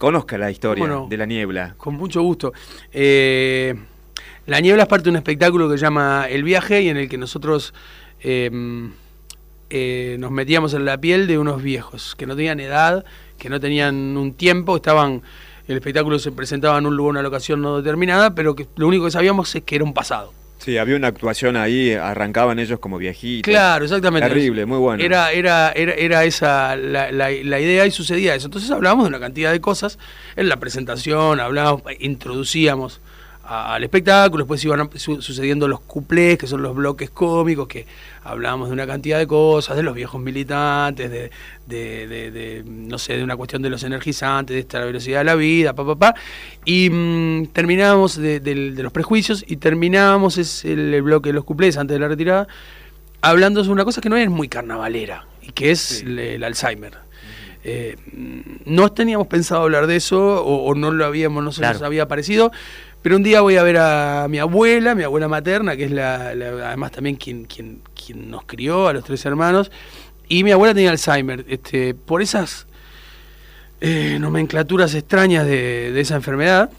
conozca 0.03 0.37
la 0.37 0.51
historia 0.51 0.85
de 1.07 1.15
la 1.15 1.25
niebla. 1.25 1.75
Con 1.77 1.95
mucho 1.95 2.21
gusto. 2.21 2.51
Eh, 2.91 3.73
la 4.47 4.59
niebla 4.59 4.83
es 4.83 4.89
parte 4.89 5.05
de 5.05 5.11
un 5.11 5.15
espectáculo 5.15 5.69
que 5.69 5.77
se 5.77 5.81
llama 5.85 6.25
El 6.29 6.43
viaje 6.43 6.81
y 6.81 6.89
en 6.89 6.97
el 6.97 7.07
que 7.07 7.17
nosotros 7.17 7.73
em, 8.19 8.91
eh, 9.69 10.17
nos 10.19 10.29
metíamos 10.29 10.73
en 10.73 10.83
la 10.83 10.97
piel 10.97 11.25
de 11.25 11.37
unos 11.37 11.63
viejos 11.63 12.15
que 12.17 12.25
no 12.25 12.35
tenían 12.35 12.59
edad, 12.59 13.05
que 13.37 13.47
no 13.47 13.61
tenían 13.61 14.17
un 14.17 14.33
tiempo, 14.33 14.75
estaban 14.75 15.21
el 15.69 15.77
espectáculo 15.77 16.19
se 16.19 16.33
presentaba 16.33 16.77
en 16.77 16.85
un 16.85 16.97
lugar, 16.97 17.11
una 17.11 17.21
locación 17.21 17.61
no 17.61 17.77
determinada, 17.77 18.35
pero 18.35 18.55
que 18.55 18.67
lo 18.75 18.89
único 18.89 19.05
que 19.05 19.11
sabíamos 19.11 19.55
es 19.55 19.63
que 19.63 19.75
era 19.75 19.85
un 19.85 19.93
pasado. 19.93 20.33
Sí, 20.63 20.77
había 20.77 20.95
una 20.95 21.09
actuación 21.09 21.57
ahí, 21.57 21.91
arrancaban 21.93 22.57
ellos 22.57 22.79
como 22.79 22.97
viejitos. 22.97 23.51
Claro, 23.51 23.83
exactamente. 23.83 24.29
Terrible, 24.29 24.65
muy 24.65 24.77
bueno. 24.77 25.03
Era, 25.03 25.33
era, 25.33 25.73
era, 25.73 25.93
era 25.93 26.23
esa 26.23 26.77
la, 26.77 27.11
la, 27.11 27.31
idea 27.31 27.85
y 27.85 27.91
sucedía 27.91 28.33
eso. 28.33 28.47
Entonces 28.47 28.71
hablábamos 28.71 29.03
de 29.03 29.09
una 29.09 29.19
cantidad 29.19 29.51
de 29.51 29.59
cosas. 29.59 29.99
En 30.37 30.47
la 30.47 30.57
presentación 30.57 31.41
hablábamos, 31.41 31.83
introducíamos 31.99 33.01
al 33.45 33.83
espectáculo, 33.83 34.45
después 34.45 34.63
iban 34.63 34.89
sucediendo 34.97 35.67
los 35.67 35.81
cuplés, 35.81 36.37
que 36.37 36.47
son 36.47 36.61
los 36.61 36.73
bloques 36.73 37.09
cómicos, 37.09 37.67
que 37.67 37.85
hablábamos 38.23 38.69
de 38.69 38.73
una 38.73 38.87
cantidad 38.87 39.17
de 39.17 39.27
cosas, 39.27 39.75
de 39.75 39.83
los 39.83 39.93
viejos 39.93 40.21
militantes, 40.21 41.11
de, 41.11 41.29
de, 41.67 42.63
no 42.65 42.97
sé, 42.97 43.17
de 43.17 43.23
una 43.23 43.35
cuestión 43.35 43.61
de 43.61 43.69
los 43.69 43.83
energizantes, 43.83 44.53
de 44.53 44.61
esta 44.61 44.79
velocidad 44.79 45.19
de 45.19 45.23
la 45.25 45.35
vida, 45.35 45.73
pa, 45.73 45.85
pa, 45.85 45.95
pa. 45.95 46.15
Y 46.63 46.89
mm, 46.89 47.47
terminábamos 47.47 48.15
de, 48.15 48.39
los 48.77 48.93
prejuicios 48.93 49.43
y 49.45 49.57
terminábamos 49.57 50.37
es 50.37 50.63
el, 50.63 51.01
bloque 51.01 51.29
de 51.29 51.33
los 51.33 51.43
cuplés 51.43 51.77
antes 51.77 51.95
de 51.95 51.99
la 51.99 52.07
retirada, 52.07 52.47
hablando 53.19 53.61
de 53.61 53.69
una 53.69 53.83
cosa 53.83 53.99
que 53.99 54.07
no 54.07 54.15
es 54.15 54.29
muy 54.29 54.47
carnavalera, 54.47 55.27
y 55.41 55.51
que 55.51 55.71
es 55.71 56.01
el, 56.03 56.41
Alzheimer. 56.45 57.03
Eh, 57.65 57.95
no 58.65 58.91
teníamos 58.91 59.27
pensado 59.27 59.63
hablar 59.63 59.87
de 59.87 59.95
eso 59.95 60.43
o, 60.43 60.75
no 60.75 60.91
lo 60.91 61.05
habíamos, 61.05 61.43
no 61.43 61.51
se 61.51 61.61
nos 61.61 61.81
había 61.81 62.07
parecido, 62.07 62.51
pero 63.03 63.17
un 63.17 63.23
día 63.23 63.41
voy 63.41 63.57
a 63.57 63.63
ver 63.63 63.77
a 63.77 64.27
mi 64.29 64.39
abuela, 64.39 64.95
mi 64.95 65.03
abuela 65.03 65.27
materna, 65.27 65.75
que 65.75 65.83
es 65.83 65.91
la, 65.91 66.29
además 66.29 66.93
también 66.93 67.17
quien, 67.17 67.43
quien, 67.43 67.81
quien 67.93 68.31
nos 68.31 68.45
crió, 68.45 68.87
a 68.87 68.93
los 68.93 69.03
tres 69.03 69.25
hermanos, 69.25 69.71
y 70.29 70.45
mi 70.45 70.51
abuela 70.51 70.73
tenía 70.73 70.89
Alzheimer. 70.89 71.43
Este, 71.49 71.93
por 71.93 72.21
esas 72.21 72.65
eh, 73.81 74.17
nomenclaturas 74.21 74.95
extrañas 74.95 75.45
de, 75.45 75.99
esa 75.99 76.15
enfermedad, 76.15 76.71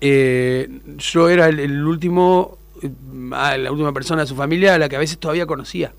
eh, 0.00 0.68
yo 0.96 1.28
era 1.28 1.48
el, 1.48 1.84
último, 1.84 2.58
eh, 2.80 3.58
la 3.58 3.72
última 3.72 3.92
persona 3.92 4.22
de 4.22 4.28
su 4.28 4.36
familia 4.36 4.76
a 4.76 4.78
la 4.78 4.88
que 4.88 4.94
a 4.94 5.00
veces 5.00 5.18
todavía 5.18 5.44
conocía. 5.44 5.92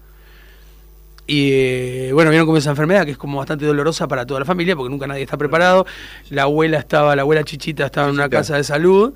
Y 1.25 2.11
bueno, 2.11 2.31
vieron 2.31 2.45
como 2.45 2.57
esa 2.57 2.71
enfermedad 2.71 3.05
que 3.05 3.11
es 3.11 3.17
como 3.17 3.37
bastante 3.37 3.65
dolorosa 3.65 4.07
para 4.07 4.25
toda 4.25 4.41
la 4.41 4.45
familia 4.45 4.75
porque 4.75 4.89
nunca 4.89 5.07
nadie 5.07 5.23
está 5.23 5.37
preparado. 5.37 5.85
La 6.29 6.43
abuela 6.43 6.79
estaba, 6.79 7.15
la 7.15 7.21
abuela 7.21 7.43
Chichita 7.43 7.85
estaba 7.85 8.09
en 8.09 8.15
una 8.15 8.29
casa 8.29 8.57
de 8.57 8.63
salud. 8.63 9.13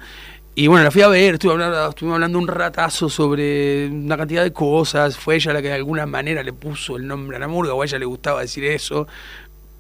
Y 0.56 0.66
bueno, 0.66 0.86
la 0.86 0.90
fui 0.90 1.04
a 1.04 1.08
ver, 1.08 1.36
estuve 1.36 1.52
hablando, 1.52 1.90
estuvimos 1.90 2.16
hablando 2.16 2.40
un 2.40 2.48
ratazo 2.48 3.10
sobre 3.10 3.90
una 3.90 4.18
cantidad 4.18 4.42
de 4.42 4.52
cosas. 4.52 5.16
Fue 5.16 5.36
ella 5.36 5.54
la 5.54 5.62
que 5.62 5.68
de 5.68 5.76
alguna 5.76 6.08
manera 6.08 6.42
le 6.42 6.52
puso 6.52 6.98
el 6.98 7.06
nombre 7.06 7.38
a 7.38 7.40
la 7.40 7.48
murga, 7.48 7.76
o 7.76 7.82
a 7.84 7.86
ella 7.86 8.00
le 8.00 8.06
gustaba 8.06 8.42
decir 8.42 8.64
eso, 8.64 9.06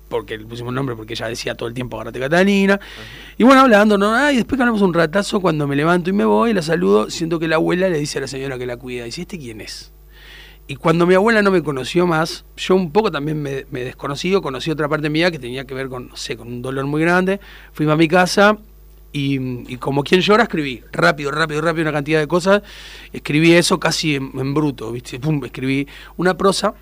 porque 0.07 0.37
le 0.37 0.45
pusimos 0.45 0.69
el 0.69 0.75
nombre 0.75 0.95
porque 0.95 1.13
ella 1.13 1.29
decía 1.29 1.55
todo 1.55 1.67
el 1.67 1.73
tiempo 1.73 1.95
agarrate 1.95 2.19
Catalina. 2.19 2.79
Y 3.39 3.43
bueno, 3.43 3.61
hablando, 3.61 3.97
¿no? 3.97 4.31
y 4.31 4.35
después 4.35 4.61
hablamos 4.61 4.83
un 4.83 4.93
ratazo 4.93 5.39
cuando 5.41 5.65
me 5.65 5.75
levanto 5.75 6.11
y 6.11 6.13
me 6.13 6.25
voy, 6.25 6.53
la 6.53 6.61
saludo, 6.61 7.09
siento 7.09 7.39
que 7.39 7.47
la 7.47 7.55
abuela 7.55 7.89
le 7.89 7.97
dice 7.97 8.19
a 8.19 8.21
la 8.21 8.27
señora 8.27 8.59
que 8.59 8.67
la 8.67 8.77
cuida, 8.77 9.05
dice, 9.05 9.21
¿este 9.21 9.39
quién 9.39 9.61
es? 9.61 9.91
Y 10.67 10.75
cuando 10.75 11.07
mi 11.07 11.15
abuela 11.15 11.41
no 11.41 11.49
me 11.49 11.63
conoció 11.63 12.05
más, 12.05 12.43
yo 12.57 12.75
un 12.75 12.91
poco 12.91 13.09
también 13.09 13.41
me, 13.41 13.63
desconocí, 13.63 14.33
conocí 14.41 14.69
otra 14.69 14.89
parte 14.89 15.09
mía 15.09 15.31
que 15.31 15.39
tenía 15.39 15.65
que 15.65 15.73
ver 15.73 15.87
con, 15.87 16.09
no 16.09 16.17
sé, 16.17 16.35
con 16.35 16.47
un 16.47 16.61
dolor 16.61 16.85
muy 16.85 17.01
grande. 17.01 17.39
Fui 17.71 17.89
a 17.89 17.95
mi 17.95 18.09
casa 18.09 18.57
y, 19.13 19.77
como 19.77 20.03
quien 20.03 20.19
llora 20.19 20.43
escribí, 20.43 20.83
rápido, 20.91 21.31
rápido, 21.31 21.61
rápido, 21.61 21.83
una 21.83 21.93
cantidad 21.93 22.19
de 22.19 22.27
cosas. 22.27 22.63
Escribí 23.13 23.53
eso 23.53 23.79
casi 23.79 24.15
en, 24.15 24.53
bruto, 24.53 24.91
¿viste? 24.91 25.19
Pum, 25.19 25.43
escribí 25.45 25.87
una 26.17 26.35
prosa 26.35 26.73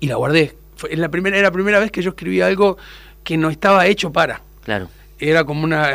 y 0.00 0.08
la 0.08 0.16
guardé. 0.16 0.56
Fue, 0.74 0.96
la 0.96 1.08
primera, 1.08 1.36
era 1.36 1.48
la 1.48 1.52
primera 1.52 1.78
vez 1.78 1.92
que 1.92 2.02
yo 2.02 2.10
escribí 2.10 2.40
algo 2.40 2.76
que 3.22 3.36
no 3.36 3.50
estaba 3.50 3.86
hecho 3.86 4.12
para. 4.12 4.42
Claro 4.64 4.88
era 5.18 5.44
como 5.44 5.64
una 5.64 5.92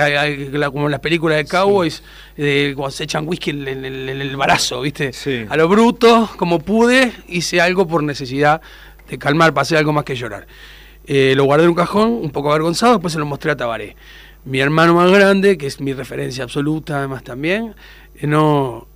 como 0.72 0.90
las 0.90 1.00
películas 1.00 1.38
de 1.38 1.46
cowboys 1.46 2.02
cuando 2.36 2.92
se 2.92 3.04
echan 3.04 3.28
whisky 3.28 3.52
en, 3.52 3.68
el 3.68 4.36
barazo 4.36 4.82
viste 4.82 5.12
a 5.48 5.58
lo 5.58 5.68
bruto 5.68 6.30
como 6.38 6.60
pude 6.60 7.14
hice 7.28 7.62
algo 7.62 7.88
por 7.88 8.04
necesidad 8.04 8.62
de 9.10 9.18
calmar 9.18 9.54
pasé 9.54 9.78
algo 9.78 9.92
más 9.94 10.06
que 10.06 10.16
llorar. 10.16 10.48
Eh, 11.06 11.34
lo 11.36 11.44
guardé 11.44 11.64
en 11.64 11.70
un 11.72 11.76
cajón 11.76 12.12
un 12.12 12.30
poco 12.32 12.50
avergonzado 12.50 12.94
después 12.94 13.14
se 13.14 13.20
lo 13.20 13.26
mostré 13.26 13.52
a 13.52 13.58
Tabaré. 13.58 13.96
Mi 14.46 14.60
hermano 14.60 14.96
más 14.96 15.12
grande 15.12 15.58
que 15.58 15.68
es 15.68 15.82
mi 15.82 15.94
referencia 15.94 16.44
absoluta 16.44 16.98
además 16.98 17.24
también 17.24 17.76
eh, 18.16 18.28
no 18.28 18.88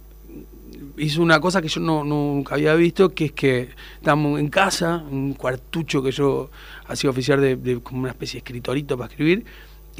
hizo 0.97 1.21
una 1.21 1.39
cosa 1.41 1.61
que 1.61 1.67
yo 1.67 1.81
no, 1.81 2.03
nunca 2.03 2.55
había 2.55 2.73
visto 2.75 3.13
que 3.13 3.25
es 3.25 3.31
que 3.33 3.69
estábamos 3.97 4.39
en 4.39 4.47
casa 4.47 5.03
un 5.09 5.33
cuartucho 5.33 6.01
que 6.01 6.11
yo 6.11 6.49
hacía 6.87 7.09
oficiar 7.09 7.41
de, 7.41 7.57
de 7.57 7.81
como 7.81 8.01
una 8.01 8.11
especie 8.11 8.35
de 8.35 8.39
escritorito 8.39 8.97
para 8.97 9.09
escribir 9.09 9.45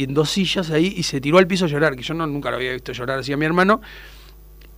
en 0.04 0.14
dos 0.14 0.30
sillas 0.30 0.72
ahí 0.72 0.94
y 0.96 1.04
se 1.04 1.22
tiró 1.22 1.38
al 1.38 1.48
piso 1.48 1.66
a 1.66 1.68
llorar, 1.68 1.96
que 1.96 2.04
yo 2.04 2.14
no, 2.14 2.28
nunca 2.28 2.50
lo 2.50 2.58
había 2.58 2.74
visto 2.74 2.92
llorar 2.92 3.20
así 3.20 3.32
a 3.32 3.38
mi 3.38 3.46
hermano, 3.46 3.82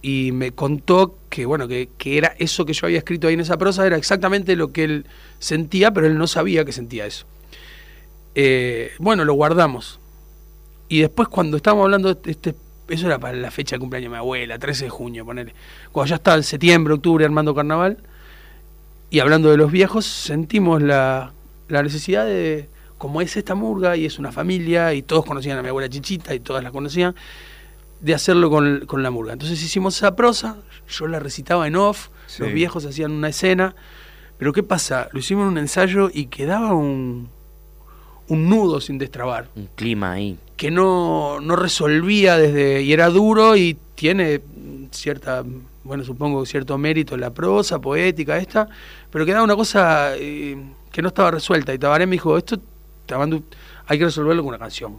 y 0.01 0.31
me 0.31 0.51
contó 0.51 1.17
que 1.29 1.45
bueno, 1.45 1.67
que, 1.67 1.89
era 1.99 2.35
eso 2.37 2.65
que 2.65 2.73
yo 2.73 2.85
había 2.85 2.99
escrito 2.99 3.27
ahí 3.27 3.33
en 3.33 3.39
esa 3.39 3.57
prosa, 3.57 3.85
era 3.85 3.97
exactamente 3.97 4.55
lo 4.55 4.71
que 4.71 4.83
él 4.83 5.05
sentía, 5.39 5.91
pero 5.91 6.07
él 6.07 6.17
no 6.17 6.27
sabía 6.27 6.63
que 6.65 6.71
sentía 6.71 7.05
eso. 7.05 7.25
Eh, 8.35 8.91
bueno, 8.99 9.25
lo 9.25 9.33
guardamos. 9.33 9.99
Y 10.87 11.01
después 11.01 11.27
cuando 11.27 11.57
estábamos 11.57 11.85
hablando 11.85 12.13
de 12.13 12.31
este, 12.31 12.55
eso 12.87 13.07
era 13.07 13.17
para 13.19 13.35
la 13.35 13.51
fecha 13.51 13.75
de 13.75 13.79
cumpleaños 13.79 14.11
de 14.11 14.15
mi 14.15 14.17
abuela, 14.17 14.59
13 14.59 14.85
de 14.85 14.89
junio, 14.89 15.25
ponerle. 15.25 15.53
Cuando 15.91 16.09
ya 16.11 16.15
estaba 16.17 16.37
en 16.37 16.43
septiembre, 16.43 16.93
octubre 16.93 17.25
armando 17.25 17.55
carnaval, 17.55 17.97
y 19.09 19.19
hablando 19.19 19.49
de 19.49 19.57
los 19.57 19.71
viejos, 19.71 20.05
sentimos 20.05 20.81
la 20.81 21.31
necesidad 21.69 22.25
de, 22.25 22.69
como 22.97 23.21
es 23.21 23.37
esta 23.37 23.55
murga 23.55 23.95
y 23.95 24.05
es 24.05 24.19
una 24.19 24.31
familia 24.31 24.93
y 24.93 25.01
todos 25.01 25.25
conocían 25.25 25.57
a 25.57 25.61
mi 25.61 25.69
abuela 25.69 25.89
Chichita 25.89 26.33
y 26.33 26.39
todas 26.39 26.63
la 26.63 26.71
conocían, 26.71 27.15
de 28.01 28.13
hacerlo 28.13 28.49
con, 28.49 29.03
la 29.03 29.11
murga. 29.11 29.33
Entonces 29.33 29.61
hicimos 29.63 29.97
esa 29.97 30.15
prosa, 30.15 30.57
yo 30.87 31.07
la 31.07 31.19
recitaba 31.19 31.67
en 31.67 31.75
off, 31.75 32.09
los 32.39 32.51
viejos 32.51 32.85
hacían 32.85 33.11
una 33.11 33.29
escena, 33.29 33.75
pero 34.37 34.53
¿qué 34.53 34.63
pasa? 34.63 35.09
Lo 35.13 35.19
hicimos 35.19 35.43
en 35.43 35.49
un 35.49 35.57
ensayo 35.57 36.09
y 36.13 36.27
quedaba 36.27 36.73
un, 36.73 37.29
un 38.27 38.49
nudo 38.49 38.81
sin 38.81 38.97
destrabar. 38.97 39.49
Un 39.55 39.69
clima 39.75 40.13
ahí. 40.13 40.37
Que 40.55 40.69
no, 40.71 41.39
no 41.39 41.55
resolvía 41.55 42.37
desde... 42.37 42.81
y 42.81 42.93
era 42.93 43.09
duro 43.09 43.55
y 43.55 43.77
tiene 43.95 44.41
cierta, 44.91 45.43
bueno, 45.83 46.03
supongo 46.03 46.45
cierto 46.45 46.77
mérito 46.77 47.17
la 47.17 47.31
prosa, 47.33 47.79
poética, 47.79 48.37
esta, 48.37 48.67
pero 49.09 49.25
quedaba 49.25 49.43
una 49.43 49.55
cosa 49.55 50.15
eh, 50.15 50.55
que 50.91 51.01
no 51.01 51.07
estaba 51.07 51.31
resuelta. 51.31 51.73
Y 51.73 51.79
Tabaré 51.79 52.05
me 52.05 52.13
dijo, 52.13 52.37
esto 52.37 52.59
hay 53.87 53.97
que 53.97 54.05
resolverlo 54.05 54.43
con 54.43 54.49
una 54.49 54.59
canción. 54.59 54.97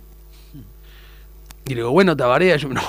Y 1.67 1.75
le 1.75 1.77
digo, 1.77 1.91
bueno, 1.91 2.17
Tabaré, 2.17 2.57
yo, 2.57 2.69
no, 2.71 2.83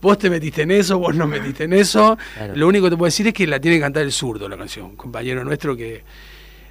vos 0.00 0.18
te 0.18 0.30
metiste 0.30 0.62
en 0.62 0.70
eso, 0.70 0.98
vos 0.98 1.14
no 1.14 1.26
metiste 1.26 1.64
en 1.64 1.74
eso. 1.74 2.16
Lo 2.54 2.66
único 2.66 2.84
que 2.86 2.90
te 2.90 2.96
puedo 2.96 3.08
decir 3.08 3.26
es 3.26 3.34
que 3.34 3.46
la 3.46 3.60
tiene 3.60 3.76
que 3.76 3.82
cantar 3.82 4.04
el 4.04 4.12
zurdo 4.12 4.48
la 4.48 4.56
canción, 4.56 4.96
compañero 4.96 5.44
nuestro 5.44 5.76
que 5.76 6.02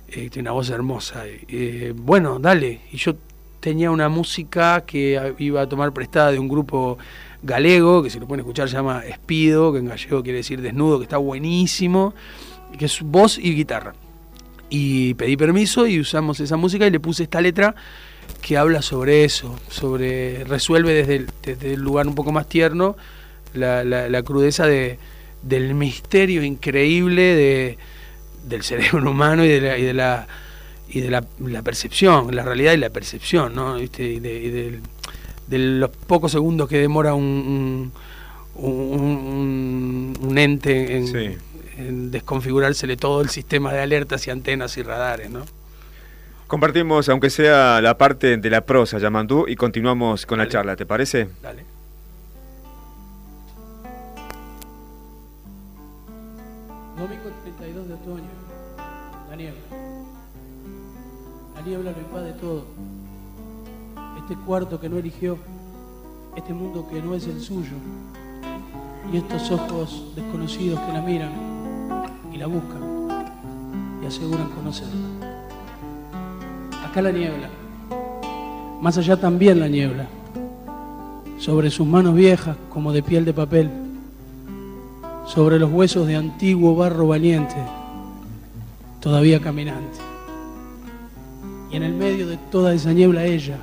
eh, 0.07 0.29
tiene 0.31 0.49
una 0.49 0.53
voz 0.53 0.71
hermosa. 0.71 1.23
Eh, 1.27 1.93
bueno, 1.95 2.39
dale. 2.39 2.81
Y 2.91 2.97
yo 2.97 3.15
tenía 3.59 3.91
una 3.91 4.09
música 4.09 4.83
que 4.87 5.35
iba 5.37 5.61
a 5.61 5.69
tomar 5.69 5.91
prestada 5.91 6.31
de 6.31 6.39
un 6.39 6.47
grupo 6.47 6.97
galego, 7.43 8.01
que 8.01 8.09
si 8.09 8.19
lo 8.19 8.27
pueden 8.27 8.39
escuchar 8.39 8.67
se 8.69 8.75
llama 8.75 9.03
Espido, 9.05 9.71
que 9.71 9.79
en 9.79 9.85
gallego 9.85 10.23
quiere 10.23 10.37
decir 10.37 10.61
desnudo, 10.63 10.97
que 10.97 11.03
está 11.03 11.17
buenísimo, 11.17 12.15
que 12.75 12.85
es 12.85 13.01
voz 13.03 13.37
y 13.37 13.53
guitarra 13.53 13.93
y 14.70 15.13
pedí 15.13 15.38
permiso 15.38 15.88
y 15.88 15.99
usamos 15.99 16.39
esa 16.39 16.57
música 16.57 16.86
y 16.88 16.91
le 16.91 16.99
puse 16.99 17.24
esta 17.24 17.41
letra 17.41 17.76
que 18.41 18.57
habla 18.57 18.82
sobre 18.82 19.24
eso, 19.24 19.57
sobre 19.70 20.43
resuelve 20.43 20.93
desde 20.93 21.74
el, 21.74 21.80
lugar 21.80 22.07
un 22.07 22.15
poco 22.15 22.32
más 22.32 22.47
tierno 22.47 22.97
la, 23.53 24.24
crudeza 24.24 24.68
de, 24.68 24.99
del 25.41 25.74
misterio 25.74 26.43
increíble 26.43 27.22
de, 27.22 27.78
del 28.47 28.63
cerebro 28.63 29.11
humano 29.11 29.45
y 29.45 29.47
de 29.47 29.61
la, 29.61 29.78
y 29.78 31.01
de 31.01 31.09
la, 31.09 31.26
la, 31.39 31.61
percepción, 31.61 32.36
la 32.36 32.43
realidad 32.43 32.74
y 32.74 32.78
la 32.78 32.89
percepción, 32.89 33.55
¿no? 33.55 33.80
Y 33.80 33.88
de, 33.88 34.80
los 35.49 35.89
pocos 35.89 36.34
segundos 36.34 36.68
que 36.68 36.78
demora 36.78 37.13
un, 37.13 37.93
un, 38.55 40.38
ente 40.38 40.97
en, 40.97 41.38
en 41.78 42.09
desconfigurársele 42.11 42.97
todo 42.97 43.21
el 43.21 43.30
sistema 43.30 43.71
de 43.71 43.82
alertas 43.82 44.25
y 44.28 44.32
antenas 44.32 44.78
y 44.78 44.84
radares, 44.84 45.30
¿no? 45.30 45.45
Compartimos, 46.47 47.07
aunque 47.09 47.30
sea 47.30 47.82
la 47.82 47.97
parte 47.97 48.38
de 48.38 48.49
la 48.49 48.61
prosa, 48.61 48.97
Yamandú, 48.97 49.45
y 49.47 49.55
continuamos 49.55 50.25
con 50.25 50.39
la 50.39 50.47
charla, 50.47 50.75
¿te 50.75 50.86
parece? 50.86 51.30
Dale. 51.41 51.65
Domingo 56.97 57.30
32 57.43 57.88
de 57.88 57.93
otoño, 57.93 58.30
la 59.30 59.36
niebla. 59.36 59.59
La 61.55 61.61
niebla 61.61 61.91
lo 61.91 61.99
invade 61.99 62.34
todo. 62.34 62.65
Este 64.17 64.36
cuarto 64.45 64.80
que 64.80 64.89
no 64.89 64.97
eligió, 64.97 65.38
este 66.36 66.53
mundo 66.53 66.88
que 66.89 67.01
no 67.01 67.13
es 67.13 67.28
el 67.28 67.39
suyo, 67.39 67.75
y 69.11 69.17
estos 69.17 69.51
ojos 69.51 70.13
desconocidos 70.15 70.80
que 70.80 70.93
la 70.93 71.01
miran 71.01 71.56
y 72.33 72.38
la 72.38 72.47
buscan 72.47 72.81
y 74.01 74.05
aseguran 74.05 74.49
conocerla. 74.49 74.93
Acá 76.85 77.01
la 77.01 77.11
niebla, 77.11 77.49
más 78.81 78.97
allá 78.97 79.17
también 79.17 79.59
la 79.59 79.67
niebla, 79.67 80.07
sobre 81.38 81.69
sus 81.69 81.85
manos 81.88 82.15
viejas 82.15 82.55
como 82.69 82.91
de 82.91 83.03
piel 83.03 83.25
de 83.25 83.33
papel, 83.33 83.69
sobre 85.25 85.59
los 85.59 85.71
huesos 85.71 86.07
de 86.07 86.15
antiguo 86.15 86.75
barro 86.75 87.07
valiente, 87.07 87.55
todavía 88.99 89.39
caminante. 89.39 89.99
Y 91.71 91.75
en 91.75 91.83
el 91.83 91.93
medio 91.93 92.27
de 92.27 92.38
toda 92.49 92.73
esa 92.73 92.93
niebla 92.93 93.25
ella, 93.25 93.57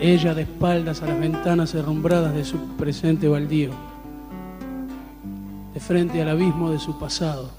ella 0.00 0.34
de 0.34 0.42
espaldas 0.42 1.02
a 1.02 1.06
las 1.06 1.18
ventanas 1.18 1.74
herrumbradas 1.74 2.34
de 2.34 2.44
su 2.44 2.58
presente 2.76 3.28
baldío, 3.28 3.70
frente 5.86 6.22
al 6.22 6.30
abismo 6.30 6.70
de 6.70 6.78
su 6.78 6.98
pasado 6.98 7.50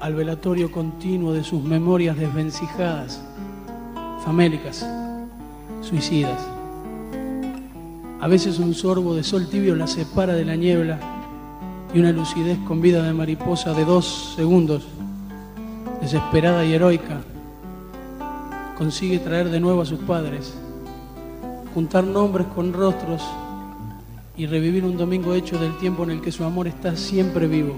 al 0.00 0.14
velatorio 0.14 0.70
continuo 0.72 1.32
de 1.32 1.44
sus 1.44 1.62
memorias 1.62 2.16
desvencijadas, 2.16 3.20
famélicas, 4.24 4.86
suicidas. 5.82 6.40
A 8.20 8.26
veces 8.26 8.58
un 8.58 8.74
sorbo 8.74 9.14
de 9.14 9.22
sol 9.22 9.48
tibio 9.48 9.76
la 9.76 9.86
separa 9.86 10.34
de 10.34 10.44
la 10.44 10.56
niebla 10.56 10.98
y 11.94 12.00
una 12.00 12.12
lucidez 12.12 12.58
con 12.66 12.80
vida 12.80 13.02
de 13.02 13.12
mariposa 13.12 13.72
de 13.72 13.84
dos 13.84 14.34
segundos, 14.36 14.86
desesperada 16.00 16.64
y 16.64 16.72
heroica, 16.72 17.20
consigue 18.76 19.18
traer 19.18 19.48
de 19.48 19.60
nuevo 19.60 19.82
a 19.82 19.86
sus 19.86 19.98
padres, 20.00 20.54
juntar 21.74 22.04
nombres 22.04 22.46
con 22.48 22.72
rostros 22.72 23.22
y 24.38 24.46
revivir 24.46 24.84
un 24.84 24.96
domingo 24.96 25.34
hecho 25.34 25.58
del 25.58 25.76
tiempo 25.76 26.04
en 26.04 26.12
el 26.12 26.20
que 26.22 26.32
su 26.32 26.44
amor 26.44 26.66
está 26.66 26.96
siempre 26.96 27.46
vivo 27.46 27.74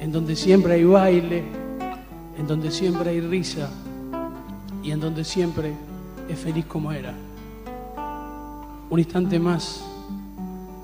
en 0.00 0.12
donde 0.12 0.36
siempre 0.36 0.74
hay 0.74 0.84
baile, 0.84 1.44
en 2.38 2.46
donde 2.46 2.70
siempre 2.70 3.10
hay 3.10 3.20
risa 3.20 3.68
y 4.82 4.92
en 4.92 5.00
donde 5.00 5.24
siempre 5.24 5.74
es 6.28 6.38
feliz 6.38 6.64
como 6.66 6.92
era. 6.92 7.14
Un 8.90 8.98
instante 8.98 9.38
más 9.38 9.84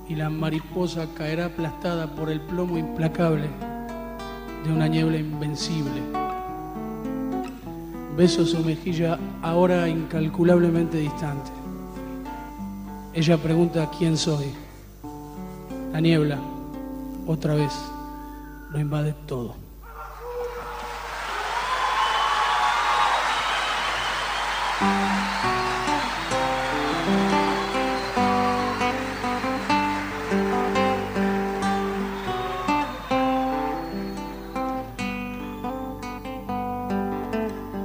y 0.08 0.14
la 0.14 0.28
mariposa 0.28 1.06
caerá 1.16 1.46
aplastada 1.46 2.14
por 2.14 2.30
el 2.30 2.40
plomo 2.40 2.76
implacable 2.76 3.48
de 4.64 4.72
una 4.72 4.88
niebla 4.88 5.16
invencible. 5.16 6.02
Beso 8.16 8.44
su 8.44 8.60
mejilla 8.60 9.18
ahora 9.42 9.88
incalculablemente 9.88 10.98
distante. 10.98 11.63
Ella 13.16 13.36
pregunta 13.38 13.88
quién 13.96 14.16
soy. 14.16 14.52
La 15.92 16.00
niebla, 16.00 16.36
otra 17.28 17.54
vez 17.54 17.72
lo 18.72 18.80
invade 18.80 19.14
todo. 19.24 19.54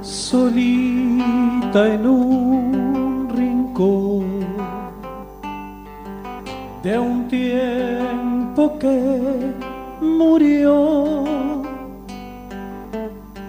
Solita 0.02 1.86
en 1.86 2.06
un 2.06 2.19
murió. 10.20 11.24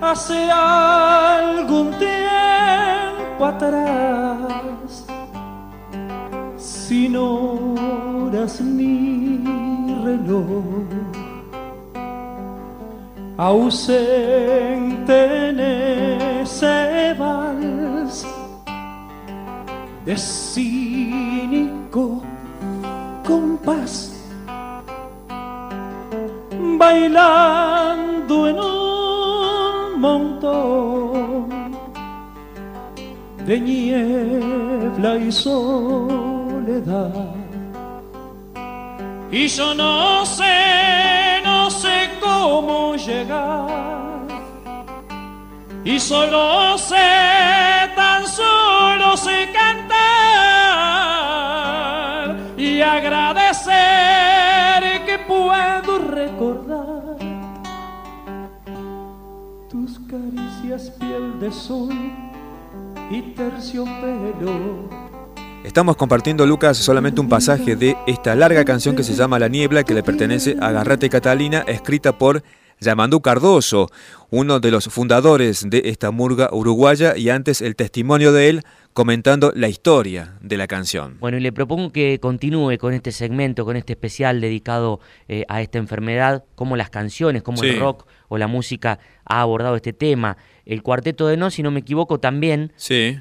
Hace 0.01 0.49
algún 0.49 1.91
tiempo 1.99 3.45
atrás, 3.45 5.05
sin 6.57 7.17
horas 7.17 8.61
ni 8.61 9.43
reloj, 10.05 10.87
ausente 13.37 15.49
en 15.49 15.59
ese 15.59 17.13
vals 17.19 18.25
de 20.05 20.17
cínico 20.17 22.21
compás 23.27 24.10
montón 30.41 31.71
de 33.45 33.59
niebla 33.59 35.17
y 35.17 35.31
soledad. 35.31 37.11
Y 39.31 39.47
yo 39.47 39.73
no 39.73 40.25
sé, 40.25 41.41
no 41.43 41.69
sé 41.69 42.09
cómo 42.19 42.95
llegar. 42.95 43.69
Y 45.83 45.99
solo 45.99 46.77
sé, 46.77 46.95
tan 47.95 48.27
solo 48.27 49.17
sé 49.17 49.49
cantar 49.51 49.97
y 52.57 52.81
agradecer 52.81 53.73
que 55.05 55.17
puedo 55.27 55.97
recordar 55.97 56.60
caricias 60.11 60.91
piel 60.99 61.39
de 61.39 61.51
sol 61.53 61.93
y 63.09 63.21
terciopelo. 63.33 64.89
Estamos 65.63 65.95
compartiendo, 65.95 66.45
Lucas, 66.45 66.77
solamente 66.77 67.21
un 67.21 67.29
pasaje 67.29 67.77
de 67.77 67.95
esta 68.07 68.35
larga 68.35 68.65
canción 68.65 68.95
que 68.95 69.03
se 69.03 69.13
llama 69.13 69.39
La 69.39 69.47
Niebla, 69.47 69.83
que 69.83 69.93
le 69.93 70.03
pertenece 70.03 70.57
a 70.59 70.71
Garrate 70.71 71.09
Catalina, 71.09 71.63
escrita 71.65 72.17
por 72.17 72.43
Yamandú 72.81 73.21
Cardoso, 73.21 73.89
uno 74.31 74.59
de 74.59 74.71
los 74.71 74.85
fundadores 74.89 75.69
de 75.69 75.83
esta 75.85 76.11
murga 76.11 76.49
uruguaya, 76.51 77.15
y 77.15 77.29
antes 77.29 77.61
el 77.61 77.77
testimonio 77.77 78.33
de 78.33 78.49
él 78.49 78.63
comentando 78.93 79.51
la 79.55 79.69
historia 79.69 80.37
de 80.41 80.57
la 80.57 80.67
canción. 80.67 81.17
Bueno, 81.19 81.37
y 81.37 81.41
le 81.41 81.51
propongo 81.51 81.91
que 81.91 82.19
continúe 82.19 82.77
con 82.77 82.93
este 82.93 83.11
segmento, 83.11 83.65
con 83.65 83.75
este 83.75 83.93
especial 83.93 84.41
dedicado 84.41 84.99
eh, 85.27 85.45
a 85.47 85.61
esta 85.61 85.77
enfermedad, 85.77 86.43
cómo 86.55 86.75
las 86.75 86.89
canciones, 86.89 87.43
cómo 87.43 87.63
el 87.63 87.79
rock 87.79 88.05
o 88.27 88.37
la 88.37 88.47
música 88.47 88.99
ha 89.25 89.41
abordado 89.41 89.75
este 89.75 89.93
tema. 89.93 90.37
El 90.65 90.83
Cuarteto 90.83 91.27
de 91.27 91.37
No, 91.37 91.49
si 91.49 91.63
no 91.63 91.71
me 91.71 91.79
equivoco, 91.79 92.19
también 92.19 92.73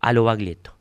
a 0.00 0.12
lo 0.12 0.24
Baglietto. 0.24 0.79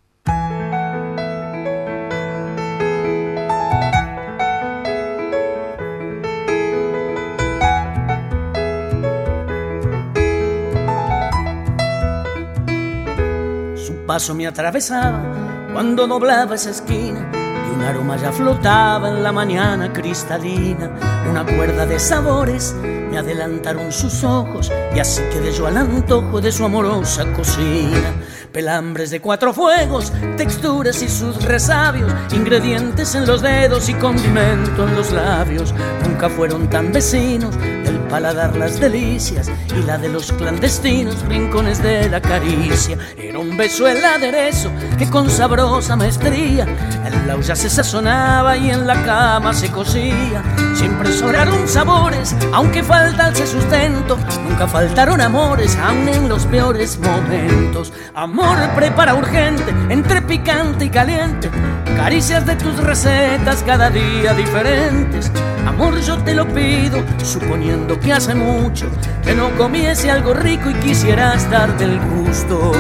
Paso 14.20 14.36
me 14.36 14.46
atravesaba 14.46 15.24
cuando 15.72 16.06
doblaba 16.06 16.56
esa 16.56 16.72
esquina 16.72 17.32
y 17.34 17.74
un 17.74 17.82
aroma 17.82 18.18
ya 18.18 18.34
flotaba 18.34 19.08
en 19.08 19.24
la 19.24 19.32
mañana 19.32 19.94
cristalina. 19.94 20.92
Una 21.30 21.46
cuerda 21.46 21.86
de 21.86 21.98
sabores 22.00 22.76
me 22.84 23.18
adelantaron 23.18 23.94
sus 23.94 24.26
ojos 24.26 24.70
y 24.94 25.00
así 25.00 25.22
quedé 25.32 25.54
yo 25.54 25.68
al 25.68 25.78
antojo 25.78 26.42
de 26.42 26.52
su 26.52 26.66
amorosa 26.66 27.32
cocina 27.32 28.12
pelambres 28.52 29.12
de 29.12 29.22
cuatro 29.22 29.54
fuegos, 29.54 30.12
texturas 30.38 31.02
y 31.02 31.10
sus 31.10 31.44
resabios, 31.44 32.12
ingredientes 32.32 33.16
en 33.16 33.26
los 33.26 33.42
dedos 33.42 33.90
y 33.90 33.94
condimento 33.94 34.88
en 34.88 34.96
los 34.96 35.12
labios. 35.12 35.74
Nunca 36.08 36.30
fueron 36.30 36.70
tan 36.70 36.92
vecinos 36.92 37.56
del 37.60 38.00
paladar 38.10 38.56
las 38.56 38.80
delicias 38.80 39.52
y 39.78 39.84
la 39.84 39.98
de 39.98 40.10
los 40.10 40.32
clandestinos 40.32 41.22
rincones 41.28 41.82
de 41.82 42.10
la 42.10 42.22
caricia. 42.22 42.98
Era 43.18 43.40
un 43.40 43.56
beso 43.56 43.88
el 43.88 44.04
aderezo 44.04 44.72
que 44.98 45.10
con 45.10 45.30
sabrosa 45.30 45.96
maestría 45.96 46.64
en 47.06 47.28
la 47.28 47.40
se 47.56 47.70
sazonaba 47.70 48.58
y 48.58 48.70
en 48.70 48.86
la 48.86 49.02
cama 49.04 49.54
se 49.54 49.72
cocía. 49.72 50.44
Siempre 50.76 51.12
sobraron 51.14 51.68
sabores, 51.68 52.36
aunque 52.52 52.84
faltase 52.84 53.48
sustento, 53.48 54.18
nunca 54.48 54.68
faltaron 54.68 55.22
amores, 55.22 55.78
aun 55.78 56.10
en 56.10 56.28
los 56.28 56.46
peores 56.46 57.00
momentos. 57.00 57.94
Amor 58.42 58.74
prepara 58.74 59.16
urgente, 59.16 59.66
entre 59.90 60.22
picante 60.22 60.86
y 60.86 60.90
caliente, 60.90 61.50
caricias 61.98 62.46
de 62.46 62.56
tus 62.56 62.78
recetas 62.78 63.62
cada 63.64 63.90
día 63.90 64.34
diferentes. 64.34 65.30
Amor, 65.68 66.00
yo 66.00 66.18
te 66.24 66.34
lo 66.34 66.48
pido, 66.48 67.04
suponiendo 67.22 68.00
que 68.00 68.14
hace 68.14 68.34
mucho 68.36 68.90
que 69.26 69.36
no 69.36 69.50
comiese 69.58 70.10
algo 70.10 70.34
rico 70.34 70.70
y 70.70 70.74
quisieras 70.76 71.52
darte 71.52 71.84
el 71.84 72.00
gusto. 72.00 72.72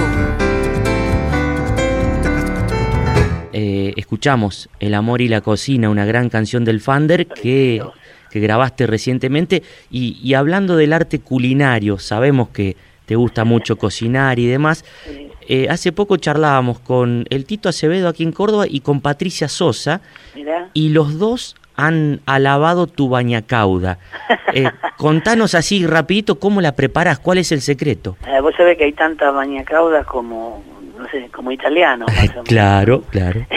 Eh, 3.51 3.93
escuchamos 3.97 4.70
El 4.80 4.93
amor 4.93 5.20
y 5.20 5.28
la 5.28 5.41
cocina, 5.41 5.89
una 5.89 6.05
gran 6.05 6.30
canción 6.30 6.64
del 6.64 6.80
Fander 6.80 7.28
que, 7.28 7.84
que 8.32 8.39
grabaste 8.39 8.88
recientemente. 8.88 9.62
Y, 9.91 10.18
y 10.24 10.36
hablando 10.36 10.78
del 10.78 10.93
arte 10.93 11.20
culinario, 11.20 11.99
sabemos 11.99 12.47
que 12.47 12.78
te 13.10 13.16
gusta 13.16 13.43
mucho 13.43 13.76
cocinar 13.76 14.38
y 14.38 14.45
demás. 14.45 14.86
Eh, 15.47 15.66
hace 15.68 15.91
poco 15.91 16.18
charlábamos 16.18 16.78
con 16.80 17.26
el 17.32 17.45
Tito 17.45 17.68
Acevedo 17.68 18.07
aquí 18.07 18.22
en 18.22 18.32
Córdoba 18.32 18.66
y 18.70 18.82
con 18.82 19.01
Patricia 19.01 19.47
Sosa 19.47 20.01
y 20.76 20.89
los 20.89 21.18
dos 21.18 21.55
han 21.76 22.22
alabado 22.28 22.86
tu 22.86 23.10
bañacauda. 23.10 23.97
Eh, 24.51 24.68
contanos 24.97 25.53
así 25.53 25.86
rapidito 25.86 26.39
cómo 26.39 26.60
la 26.60 26.72
preparas, 26.76 27.20
cuál 27.20 27.38
es 27.38 27.51
el 27.51 27.62
secreto. 27.62 28.18
Eh, 28.28 28.41
vos 28.41 28.55
sabés 28.57 28.80
que 28.80 28.86
hay 28.86 28.93
tantas 28.93 29.32
bañacaudas 29.32 30.07
como, 30.07 30.64
no 30.97 31.07
sé, 31.10 31.30
como 31.32 31.51
italiano. 31.51 32.07
claro, 32.45 33.03
claro. 33.12 33.45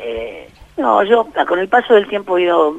Eh, 0.00 0.48
no, 0.76 1.02
yo 1.02 1.28
con 1.48 1.58
el 1.58 1.68
paso 1.68 1.94
del 1.94 2.06
tiempo 2.06 2.38
he 2.38 2.42
ido 2.42 2.72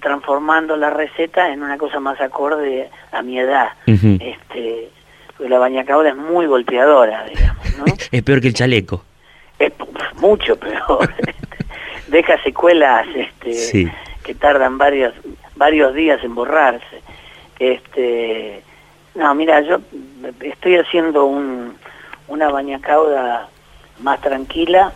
transformando 0.00 0.74
la 0.74 0.88
receta 0.88 1.52
en 1.52 1.62
una 1.62 1.76
cosa 1.76 2.00
más 2.00 2.18
acorde 2.18 2.88
a 3.12 3.22
mi 3.22 3.38
edad. 3.38 3.68
este, 3.86 4.88
la 5.38 5.58
bañacauda 5.58 6.10
es 6.10 6.16
muy 6.16 6.46
golpeadora, 6.46 7.24
digamos, 7.24 7.78
¿no? 7.78 7.84
es 8.10 8.22
peor 8.22 8.40
que 8.40 8.48
el 8.48 8.54
chaleco. 8.54 9.04
Es 9.58 9.72
mucho 10.16 10.56
peor. 10.56 11.12
Deja 12.08 12.42
secuelas 12.42 13.06
este, 13.14 13.92
que 14.22 14.34
tardan 14.34 14.78
varios, 14.78 15.14
varios 15.56 15.94
días 15.94 16.22
en 16.22 16.34
borrarse. 16.34 17.02
Este, 17.58 18.62
no, 19.14 19.34
mira, 19.34 19.60
yo 19.60 19.78
estoy 20.40 20.76
haciendo 20.76 21.26
un, 21.26 21.76
una 22.28 22.50
bañacauda 22.50 23.48
más 24.00 24.20
tranquila, 24.20 24.92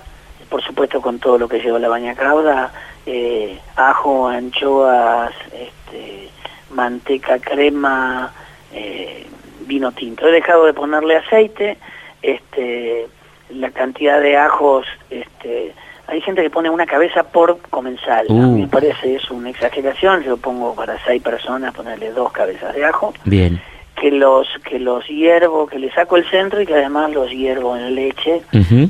por 0.49 0.62
supuesto 0.62 1.01
con 1.01 1.18
todo 1.18 1.39
lo 1.39 1.49
que 1.49 1.61
lleva 1.61 1.78
la 1.78 1.89
bañacauda, 1.89 2.72
eh, 3.05 3.59
ajo, 3.76 4.28
anchoas, 4.28 5.32
este, 5.53 6.28
manteca, 6.70 7.39
crema, 7.39 8.32
eh, 8.72 9.26
vino 9.67 9.93
tinto. 9.93 10.27
He 10.27 10.33
dejado 10.33 10.64
de 10.64 10.73
ponerle 10.73 11.17
aceite, 11.17 11.79
este, 12.23 13.07
la 13.51 13.71
cantidad 13.71 14.21
de 14.21 14.37
ajos, 14.37 14.87
este, 15.11 15.75
hay 16.09 16.21
gente 16.21 16.43
que 16.43 16.51
pone 16.51 16.71
una 16.71 16.87
cabeza 16.87 17.25
por 17.25 17.59
comensal. 17.71 18.27
A 18.29 18.33
mí 18.33 18.61
me 18.61 18.64
uh. 18.67 18.69
parece 18.69 19.17
es 19.17 19.31
una 19.31 19.51
exageración, 19.51 20.23
yo 20.23 20.37
pongo 20.37 20.75
para 20.75 21.03
seis 21.05 21.23
personas 21.23 21.75
ponerle 21.75 22.12
dos 22.12 22.33
cabezas 22.33 22.75
de 22.75 22.85
ajo. 22.85 23.12
Bien. 23.25 23.61
Que 23.97 24.11
los, 24.11 24.47
que 24.69 24.79
los 24.79 25.07
hiervo, 25.07 25.67
que 25.67 25.79
le 25.79 25.91
saco 25.91 26.17
el 26.17 26.29
centro 26.29 26.61
y 26.61 26.67
que 26.67 26.75
además 26.75 27.11
los 27.12 27.31
hiervo 27.31 27.77
en 27.77 27.95
leche 27.95 28.43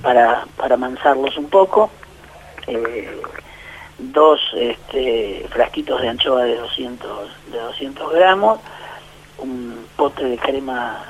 para, 0.03 0.45
para 0.57 0.75
amansarlos 0.75 1.39
un 1.39 1.49
poco. 1.49 1.91
Eh, 2.67 3.09
dos 3.99 4.41
este, 4.57 5.47
frasquitos 5.49 6.03
de 6.03 6.09
anchoa 6.09 6.45
de 6.45 6.57
200, 6.57 7.31
de 7.53 7.59
200 7.59 8.13
gramos, 8.13 8.59
un 9.39 9.87
pote 9.97 10.25
de 10.25 10.39
crema 10.39 11.05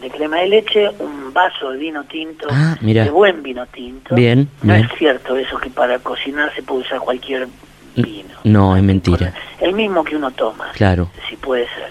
de 0.00 0.10
crema 0.10 0.38
de 0.38 0.48
leche, 0.48 0.90
un 0.98 1.32
vaso 1.32 1.70
de 1.70 1.78
vino 1.78 2.04
tinto, 2.04 2.48
ah, 2.50 2.76
de 2.80 3.10
buen 3.10 3.42
vino 3.42 3.66
tinto. 3.66 4.14
Bien, 4.14 4.48
no 4.62 4.74
es 4.74 4.88
cierto 4.98 5.36
eso 5.36 5.58
que 5.58 5.70
para 5.70 5.98
cocinar 6.00 6.52
se 6.54 6.62
puede 6.62 6.82
usar 6.82 7.00
cualquier 7.00 7.48
vino. 7.96 8.34
No, 8.44 8.76
es 8.76 8.82
mentira. 8.82 9.32
El 9.60 9.72
mismo 9.72 10.04
que 10.04 10.16
uno 10.16 10.30
toma. 10.32 10.70
Claro. 10.72 11.10
Si 11.28 11.36
puede 11.36 11.66
ser. 11.68 11.90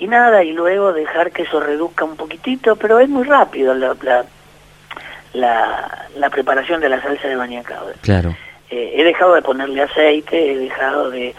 Y 0.00 0.06
nada, 0.06 0.44
y 0.44 0.52
luego 0.52 0.92
dejar 0.92 1.32
que 1.32 1.42
eso 1.42 1.60
reduzca 1.60 2.04
un 2.04 2.16
poquitito, 2.16 2.76
pero 2.76 3.00
es 3.00 3.08
muy 3.08 3.24
rápido 3.24 3.74
la, 3.74 3.96
la, 5.32 6.08
la, 6.16 6.30
preparación 6.30 6.80
de 6.80 6.88
la 6.88 7.02
salsa 7.02 7.26
de 7.26 7.36
bañacao. 7.36 7.86
Claro. 8.02 8.36
Eh, 8.70 8.92
he 8.96 9.04
dejado 9.04 9.34
de 9.34 9.42
ponerle 9.42 9.82
aceite, 9.82 10.52
he 10.52 10.56
dejado 10.56 11.10
de 11.10 11.34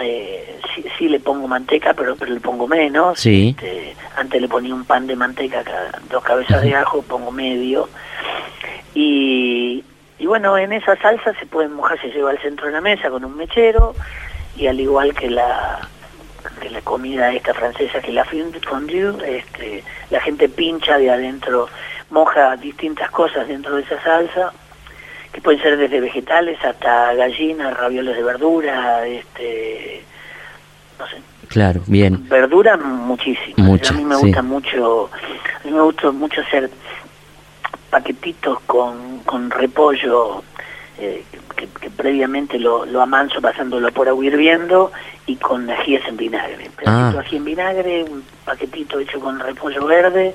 eh, 0.00 0.60
sí, 0.98 1.08
le 1.08 1.20
pongo 1.20 1.46
manteca, 1.48 1.94
pero, 1.94 2.16
pero 2.16 2.32
le 2.32 2.40
pongo 2.40 2.66
menos. 2.66 3.18
Sí. 3.18 3.50
Este, 3.50 3.94
antes 4.16 4.40
le 4.40 4.48
ponía 4.48 4.74
un 4.74 4.84
pan 4.84 5.06
de 5.06 5.16
manteca, 5.16 5.64
dos 6.10 6.22
cabezas 6.22 6.62
de 6.62 6.74
ajo, 6.74 7.02
pongo 7.02 7.30
medio. 7.30 7.88
Y, 8.94 9.84
bueno, 10.20 10.56
en 10.58 10.72
esa 10.72 10.96
salsa 10.96 11.34
se 11.38 11.46
pueden 11.46 11.72
mojar, 11.72 12.00
se 12.00 12.08
lleva 12.08 12.30
al 12.30 12.38
centro 12.38 12.66
de 12.66 12.72
la 12.72 12.80
mesa 12.80 13.10
con 13.10 13.24
un 13.24 13.36
mechero 13.36 13.94
y 14.56 14.66
al 14.66 14.78
igual 14.78 15.14
que 15.14 15.30
la 15.30 15.88
que 16.60 16.70
la 16.70 16.80
comida 16.80 17.32
esta 17.32 17.52
francesa 17.52 18.00
que 18.00 18.12
la 18.12 18.24
fondue, 18.24 19.38
este, 19.38 19.84
la 20.08 20.20
gente 20.20 20.48
pincha 20.48 20.96
de 20.98 21.10
adentro, 21.10 21.68
moja 22.10 22.56
distintas 22.56 23.10
cosas 23.10 23.46
dentro 23.48 23.76
de 23.76 23.82
esa 23.82 24.02
salsa, 24.02 24.52
que 25.32 25.40
pueden 25.40 25.62
ser 25.62 25.76
desde 25.76 26.00
vegetales 26.00 26.58
hasta 26.64 27.14
gallinas, 27.14 27.76
ravioles 27.76 28.16
de 28.16 28.22
verdura, 28.22 29.06
este, 29.06 30.02
no 30.98 31.06
sé. 31.06 31.16
Claro, 31.48 31.80
bien. 31.86 32.28
Verdura 32.28 32.76
muchísimo. 32.76 33.74
a 33.74 33.92
mí 33.92 34.04
me 34.04 34.16
gusta 34.16 34.42
mucho, 34.42 35.10
a 35.12 35.66
mí 35.66 35.72
me 35.72 35.80
gusta 35.80 36.10
mucho 36.10 36.40
hacer 36.40 36.70
paquetitos 37.90 38.60
con, 38.66 39.18
con 39.20 39.50
repollo 39.50 40.44
eh, 40.98 41.24
que, 41.56 41.90
previamente 41.90 42.58
lo, 42.58 42.86
lo, 42.86 43.02
amanso 43.02 43.40
pasándolo 43.40 43.90
por 43.92 44.08
agua 44.08 44.24
hirviendo 44.24 44.92
y 45.26 45.36
con 45.36 45.68
ajíes 45.68 46.06
en 46.06 46.16
vinagre. 46.16 46.70
Un 46.86 46.88
ah. 46.88 47.14
ají 47.18 47.36
en 47.36 47.44
vinagre, 47.44 48.04
un 48.04 48.22
paquetito 48.44 48.98
hecho 48.98 49.20
con 49.20 49.38
repollo 49.40 49.86
verde 49.86 50.34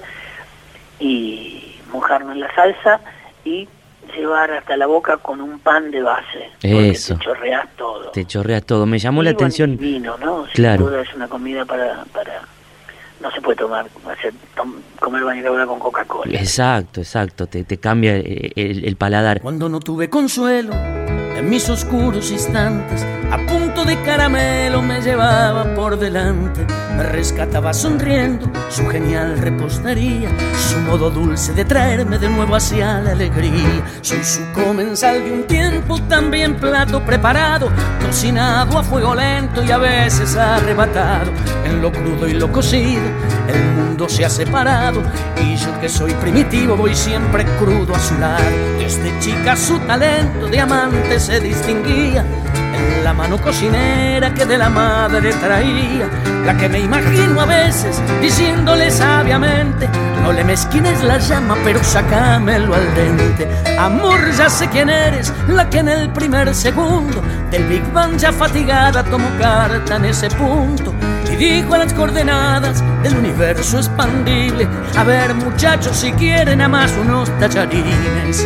y 1.00 1.78
mojarlo 1.92 2.32
en 2.32 2.42
la 2.42 2.54
salsa 2.54 3.00
y 3.44 3.68
llevar 4.16 4.52
hasta 4.52 4.78
la 4.78 4.88
boca 4.88 5.18
con 5.18 5.42
un 5.42 5.60
pan 5.60 5.92
de 5.92 6.02
base. 6.02 6.52
Eso. 6.62 7.16
Te 7.16 7.26
chorreas 7.26 7.68
todo. 7.76 8.12
Te 8.12 8.26
chorreas 8.26 8.64
todo. 8.64 8.86
Me 8.86 9.00
llamó 9.00 9.24
la 9.24 9.32
atención. 9.32 9.78
Vino, 9.78 10.18
¿no? 10.18 10.46
claro. 10.54 11.00
es 11.00 11.14
una 11.14 11.28
comida 11.28 11.66
para, 11.66 12.06
para 12.14 12.42
no 13.22 13.32
se 13.32 13.42
puede 13.42 13.58
tomar, 13.58 13.88
hacer, 14.12 14.34
comer 15.00 15.24
bañadora 15.24 15.66
con 15.66 15.80
Coca-Cola. 15.80 16.38
Exacto, 16.38 17.02
exacto, 17.02 17.48
te, 17.48 17.64
te 17.64 17.78
cambia 17.78 18.16
el, 18.18 18.54
el, 18.86 18.96
paladar. 18.98 19.42
Cuando 19.42 19.70
no 19.70 19.80
tuve 19.80 20.10
consuelo 20.10 20.74
en 21.36 21.50
mis 21.50 21.70
oscuros 21.70 22.32
instantes, 22.32 23.06
a 23.32 23.38
punto 23.46 23.84
de 23.84 24.02
caramelo 24.04 24.82
me 24.82 25.02
llevaba 25.02 25.64
por 25.76 25.98
delante, 25.98 26.66
me 26.96 27.04
rescataba 27.04 27.74
sonriendo 27.74 28.50
su 28.70 28.88
genial 28.88 29.38
repostería, 29.38 30.30
su 30.70 30.80
modo 30.80 31.10
dulce 31.10 31.54
de 31.54 31.66
traerme 31.66 32.18
de 32.18 32.30
nuevo 32.30 32.56
hacia 32.56 33.02
la 33.02 33.12
alegría. 33.12 33.84
Soy 34.02 34.24
su 34.24 34.42
comensal 34.54 35.24
de 35.24 35.32
un 35.32 35.44
tiempo, 35.44 36.00
también 36.08 36.56
plato 36.56 37.04
preparado, 37.04 37.70
cocinado 38.06 38.80
a 38.80 38.84
fuego 38.84 39.16
lento 39.16 39.64
y 39.64 39.72
a 39.72 39.78
veces 39.78 40.36
arrebatado, 40.38 41.32
en 41.66 41.82
lo 41.82 41.92
crudo 41.92 42.28
y 42.28 42.34
lo 42.34 42.52
cocido, 42.52 43.04
el 43.48 43.64
mundo 43.76 44.08
se 44.08 44.26
ha 44.26 44.30
separado 44.30 45.02
y 45.42 45.56
yo 45.56 45.80
que 45.80 45.90
soy 45.90 46.14
primitivo 46.16 46.76
voy 46.76 46.96
siempre 46.96 47.46
crudo 47.60 47.96
a 47.96 48.00
su 48.00 48.18
lado. 48.20 48.44
Desde 48.78 49.18
chica 49.20 49.56
su 49.56 49.80
talento 49.80 50.48
de 50.48 50.60
se 51.26 51.40
distinguía 51.40 52.24
en 52.54 53.04
la 53.04 53.12
mano 53.12 53.40
cocinera 53.40 54.32
que 54.36 54.46
de 54.46 54.60
la 54.60 54.70
madre 54.70 55.34
traía, 55.34 56.08
la 56.46 56.56
que 56.56 56.70
me 56.70 56.82
imagino 56.82 57.42
a 57.42 57.46
veces 57.46 58.00
diciéndole 58.22 58.92
sabiamente, 58.92 59.90
no 60.22 60.32
le 60.32 60.44
mezquines 60.44 61.04
la 61.04 61.18
llama, 61.18 61.56
pero 61.64 61.84
sacámelo 61.84 62.76
al 62.76 62.94
dente. 62.94 63.50
Amor, 63.80 64.20
ya 64.38 64.52
sé 64.52 64.70
quién 64.70 64.88
eres, 64.88 65.34
la 65.48 65.68
que 65.68 65.80
en 65.80 65.90
el 65.90 66.12
primer 66.12 66.54
segundo 66.54 67.24
del 67.50 67.64
Big 67.64 67.92
Bang 67.92 68.18
ya 68.18 68.32
fatigada 68.32 69.04
tomó 69.04 69.30
carta 69.40 69.96
en 69.96 70.06
ese 70.06 70.30
punto 70.30 70.94
y 71.32 71.36
dijo 71.38 71.74
a 71.74 71.80
las 71.80 71.94
coordenadas 71.94 72.84
del 73.02 73.18
universo 73.18 73.78
expandible, 73.78 74.68
a 74.96 75.04
ver 75.04 75.34
muchachos 75.34 75.98
si 75.98 76.12
quieren 76.12 76.62
a 76.62 76.68
más 76.68 76.92
unos 77.02 77.32
tallarines. 77.40 78.46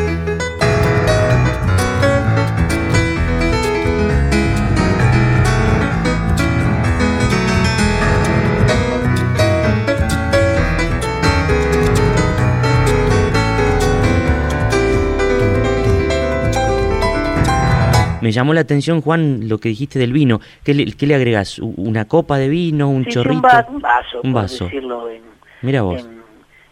Me 18.30 18.34
llamó 18.34 18.54
la 18.54 18.62
atención, 18.62 19.02
Juan, 19.02 19.50
lo 19.50 19.58
que 19.58 19.70
dijiste 19.70 19.98
del 19.98 20.14
vino. 20.14 20.40
¿Qué 20.64 20.76
le, 20.76 20.86
qué 20.92 21.08
le 21.08 21.16
agregas? 21.16 21.58
¿Una 21.58 22.06
copa 22.06 22.38
de 22.38 22.48
vino? 22.48 22.88
¿Un 22.88 23.08
chorrito? 23.08 23.42
un, 23.70 23.82
vaso, 23.82 24.22
un 24.22 24.34
vaso. 24.34 24.66
decirlo 24.66 25.10
en, 25.10 25.24
Mira 25.64 25.82
vos. 25.82 26.08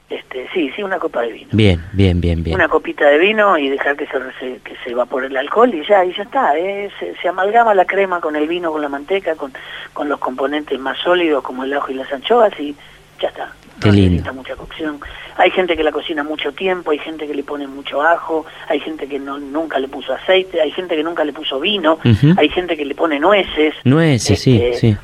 este, 0.07 0.47
sí, 0.53 0.71
sí, 0.75 0.83
una 0.83 0.99
copa 0.99 1.23
de 1.23 1.31
vino. 1.31 1.47
Bien, 1.53 1.83
bien, 1.93 2.21
bien, 2.21 2.43
bien. 2.43 2.55
Una 2.55 2.67
copita 2.67 3.07
de 3.07 3.17
vino 3.17 3.57
y 3.57 3.69
dejar 3.69 3.97
que 3.97 4.05
se, 4.05 4.59
que 4.59 4.75
se 4.83 4.91
evapore 4.91 5.25
el 5.25 5.37
alcohol 5.37 5.73
y 5.73 5.83
ya, 5.83 6.05
y 6.05 6.13
ya 6.13 6.21
está. 6.21 6.55
¿eh? 6.59 6.91
Se, 7.19 7.27
amalgama 7.27 7.73
la 7.73 7.85
crema 7.85 8.21
con 8.21 8.35
el 8.35 8.47
vino, 8.47 8.71
con 8.71 8.83
la 8.83 8.89
manteca, 8.89 9.33
con, 9.33 9.51
con 9.93 10.07
los 10.09 10.19
componentes 10.19 10.79
más 10.79 10.99
sólidos 10.99 11.43
como 11.43 11.63
el 11.63 11.73
ajo 11.73 11.91
y 11.91 11.95
las 11.95 12.13
anchoas 12.13 12.53
y 12.59 12.75
ya 13.19 13.29
está. 13.29 13.51
Qué 13.81 13.91
lindo. 13.91 14.33
mucha 14.33 14.55
cocción. 14.55 14.99
Hay 15.35 15.51
gente 15.51 15.77
que 15.77 15.83
la 15.83 15.91
cocina 15.91 16.23
mucho 16.23 16.51
tiempo, 16.51 16.91
hay 16.91 16.97
gente 16.97 17.27
que 17.27 17.33
le 17.33 17.43
pone 17.43 17.67
mucho 17.67 18.01
ajo, 18.01 18.45
hay 18.67 18.79
gente 18.79 19.07
que 19.07 19.19
no, 19.19 19.37
nunca 19.37 19.77
le 19.77 19.87
puso 19.87 20.13
aceite, 20.13 20.59
hay 20.59 20.71
gente 20.71 20.95
que 20.95 21.03
nunca 21.03 21.23
le 21.23 21.31
puso 21.31 21.59
vino, 21.59 21.99
hay 22.37 22.49
gente 22.49 22.75
que 22.75 22.85
le 22.85 22.95
pone 22.95 23.19
nueces. 23.19 23.75
Nueces, 23.83 24.41
sí, 24.41 24.59
este, 24.59 24.79
sí. 24.79 24.97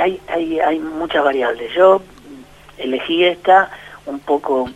Hay, 0.00 0.18
hay, 0.28 0.58
hay 0.60 0.78
muchas 0.78 1.22
variables. 1.22 1.72
Yo 1.74 2.02
elegí 2.78 3.24
esta 3.24 3.70
un 4.06 4.20
poco 4.20 4.70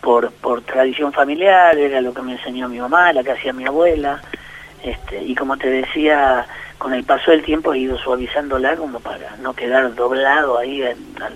por, 0.00 0.32
por 0.32 0.62
tradición 0.62 1.12
familiar, 1.12 1.78
era 1.78 2.00
lo 2.00 2.12
que 2.12 2.22
me 2.22 2.32
enseñó 2.32 2.68
mi 2.68 2.80
mamá, 2.80 3.12
la 3.12 3.22
que 3.22 3.32
hacía 3.32 3.52
mi 3.52 3.64
abuela, 3.64 4.20
este, 4.82 5.22
y 5.22 5.34
como 5.34 5.56
te 5.56 5.68
decía, 5.70 6.46
con 6.78 6.92
el 6.92 7.04
paso 7.04 7.30
del 7.30 7.42
tiempo 7.42 7.72
he 7.72 7.78
ido 7.78 7.96
suavizándola 7.98 8.76
como 8.76 9.00
para 9.00 9.36
no 9.36 9.54
quedar 9.54 9.94
doblado 9.94 10.58
ahí 10.58 10.82
al, 10.82 10.96
al 11.20 11.32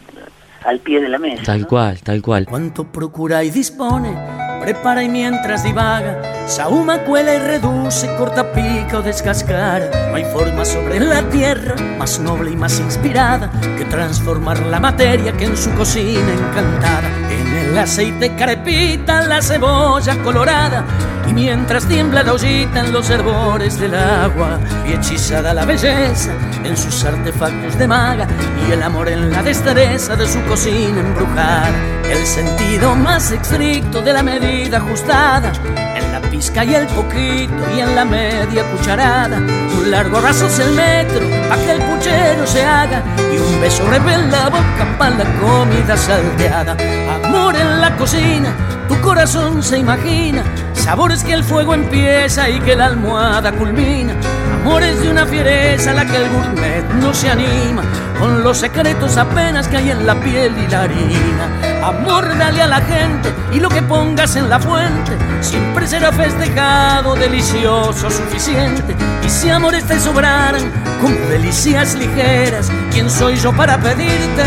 pie 0.81 1.01
de 1.01 1.09
la 1.09 1.19
mesa. 1.19 1.43
Tal 1.43 1.67
cual, 1.67 2.01
tal 2.03 2.23
cual. 2.23 2.47
Cuanto 2.47 2.85
procura 2.91 3.43
y 3.45 3.51
dispone, 3.51 4.15
prepara 4.61 5.03
y 5.03 5.09
mientras 5.09 5.65
divaga, 5.65 6.47
sauma, 6.47 6.99
cuela 6.99 7.35
y 7.35 7.39
reduce, 7.39 8.15
corta, 8.17 8.53
pica 8.53 8.99
o 8.99 9.03
descascara. 9.03 9.91
No 10.11 10.17
hay 10.17 10.25
forma 10.25 10.65
sobre 10.65 11.01
la 11.01 11.23
tierra 11.31 11.75
más 11.99 12.21
noble 12.21 12.51
y 12.51 12.57
más 12.57 12.79
inspirada 12.79 13.51
que 13.79 13.85
transformar 13.87 14.59
la 14.67 14.79
materia 14.79 15.33
que 15.33 15.47
en 15.47 15.57
su 15.57 15.71
cocina 15.75 16.33
encantada. 16.33 17.09
En 17.31 17.57
el 17.57 17.79
aceite 17.79 18.37
crepita 18.37 19.23
la 19.23 19.41
cebolla 19.41 20.23
colorada 20.23 20.85
y 21.29 21.33
mientras 21.33 21.87
tiembla 21.87 22.23
la 22.23 22.33
ollita 22.33 22.81
en 22.81 22.93
los 22.93 23.09
herbores 23.09 23.79
del 23.79 23.95
agua 23.95 24.59
y 24.87 24.93
hechizada 24.93 25.55
la 25.55 25.65
belleza 25.65 26.33
en 26.65 26.77
sus 26.77 27.05
artefactos 27.05 27.79
de 27.79 27.87
maga 27.87 28.27
y 28.67 28.73
el 28.73 28.83
amor 28.83 29.09
en 29.09 29.31
la 29.31 29.43
destreza 29.43 30.17
de 30.17 30.27
su 30.27 30.43
cocina 30.45 31.01
embrujar 31.01 31.73
el 32.11 32.27
sentido 32.27 32.97
más 32.97 33.31
estricto 33.31 34.03
de 34.03 34.13
la 34.13 34.23
medida 34.23 34.50
ajustada 34.51 35.53
en 35.97 36.13
la 36.13 36.21
pizca 36.21 36.65
y 36.65 36.75
el 36.75 36.87
poquito 36.89 37.63
y 37.77 37.81
en 37.81 37.95
la 37.95 38.05
media 38.05 38.65
cucharada. 38.71 39.39
Un 39.39 39.91
largo 39.91 40.21
raso 40.21 40.47
es 40.47 40.59
el 40.59 40.73
metro 40.73 41.21
para 41.49 41.63
que 41.63 41.73
el 41.73 41.83
puchero 41.83 42.47
se 42.47 42.65
haga 42.65 43.03
y 43.33 43.39
un 43.39 43.61
beso 43.61 43.89
revela 43.89 44.27
la 44.27 44.49
boca 44.49 44.97
para 44.99 45.19
la 45.19 45.25
comida 45.41 45.97
salteada. 45.97 46.77
Amor 47.25 47.55
en 47.57 47.81
la 47.81 47.97
cocina 47.97 48.55
tu 48.89 49.01
corazón 49.03 49.63
se 49.63 49.79
imagina 49.79 50.43
sabores 50.73 51.23
que 51.23 51.33
el 51.33 51.45
fuego 51.45 51.75
empieza 51.75 52.51
y 52.51 52.59
que 52.59 52.75
la 52.75 52.87
almohada 52.87 53.53
culmina 53.53 54.15
amores 54.61 55.01
de 55.01 55.09
una 55.11 55.25
fiereza 55.25 55.91
a 55.91 55.95
la 55.95 56.05
que 56.05 56.17
el 56.17 56.29
gourmet 56.29 56.85
no 57.01 57.15
se 57.15 57.31
anima, 57.31 57.83
con 58.19 58.43
los 58.43 58.59
secretos 58.59 59.17
apenas 59.17 59.67
que 59.69 59.79
hay 59.79 59.91
en 59.91 60.07
la 60.07 60.15
piel 60.21 60.53
y 60.59 60.71
la 60.71 60.83
harina. 60.83 61.49
Amor, 61.83 62.29
dale 62.37 62.61
a 62.61 62.67
la 62.67 62.81
gente 62.83 63.33
y 63.53 63.61
lo 63.61 63.71
que 63.71 63.81
pongas 63.81 64.37
en 64.37 64.51
la 64.51 64.61
fuente 64.61 65.13
siempre 65.41 65.87
será 65.87 66.13
festejado, 66.13 67.15
delicioso, 67.15 68.11
suficiente. 68.11 68.95
Y 69.25 69.31
si 69.31 69.49
amores 69.49 69.85
te 69.85 69.99
sobraran 69.99 70.71
como 71.01 71.17
delicias 71.31 71.95
ligeras, 71.95 72.71
¿quién 72.93 73.09
soy 73.09 73.37
yo 73.37 73.53
para 73.55 73.79
pedirte? 73.79 74.45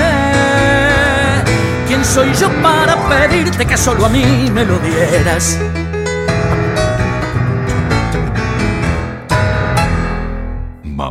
¿Quién 1.88 2.06
soy 2.06 2.32
yo 2.36 2.50
para 2.62 2.96
pedirte 3.10 3.66
que 3.66 3.78
solo 3.78 4.06
a 4.06 4.10
mí 4.10 4.52
me 4.54 4.64
lo 4.64 4.78
dieras? 4.78 5.58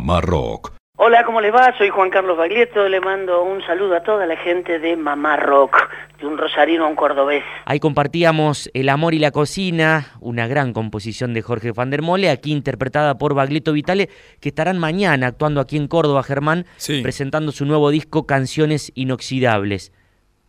Mamá 0.03 0.19
Rock. 0.19 0.73
Hola, 0.97 1.23
¿cómo 1.23 1.39
les 1.39 1.53
va? 1.53 1.73
Soy 1.77 1.87
Juan 1.87 2.09
Carlos 2.09 2.37
Baglietto, 2.37 2.89
le 2.89 2.99
mando 2.99 3.41
un 3.41 3.61
saludo 3.65 3.95
a 3.95 4.03
toda 4.03 4.25
la 4.25 4.35
gente 4.35 4.77
de 4.77 4.97
Mamá 4.97 5.37
Rock, 5.37 5.77
de 6.19 6.27
un 6.27 6.37
rosarino 6.37 6.83
a 6.83 6.89
un 6.89 6.95
cordobés. 6.97 7.41
Ahí 7.63 7.79
compartíamos 7.79 8.69
El 8.73 8.89
amor 8.89 9.13
y 9.13 9.19
la 9.19 9.31
cocina, 9.31 10.07
una 10.19 10.45
gran 10.45 10.73
composición 10.73 11.33
de 11.33 11.41
Jorge 11.41 11.71
van 11.71 11.89
der 11.89 12.01
Mole, 12.01 12.29
aquí 12.29 12.51
interpretada 12.51 13.17
por 13.17 13.33
Baglietto 13.33 13.71
Vitale, 13.71 14.09
que 14.41 14.49
estarán 14.49 14.77
mañana 14.77 15.27
actuando 15.27 15.61
aquí 15.61 15.77
en 15.77 15.87
Córdoba, 15.87 16.21
Germán, 16.21 16.65
presentando 17.01 17.53
su 17.53 17.65
nuevo 17.65 17.89
disco 17.89 18.27
Canciones 18.27 18.91
Inoxidables. 18.95 19.93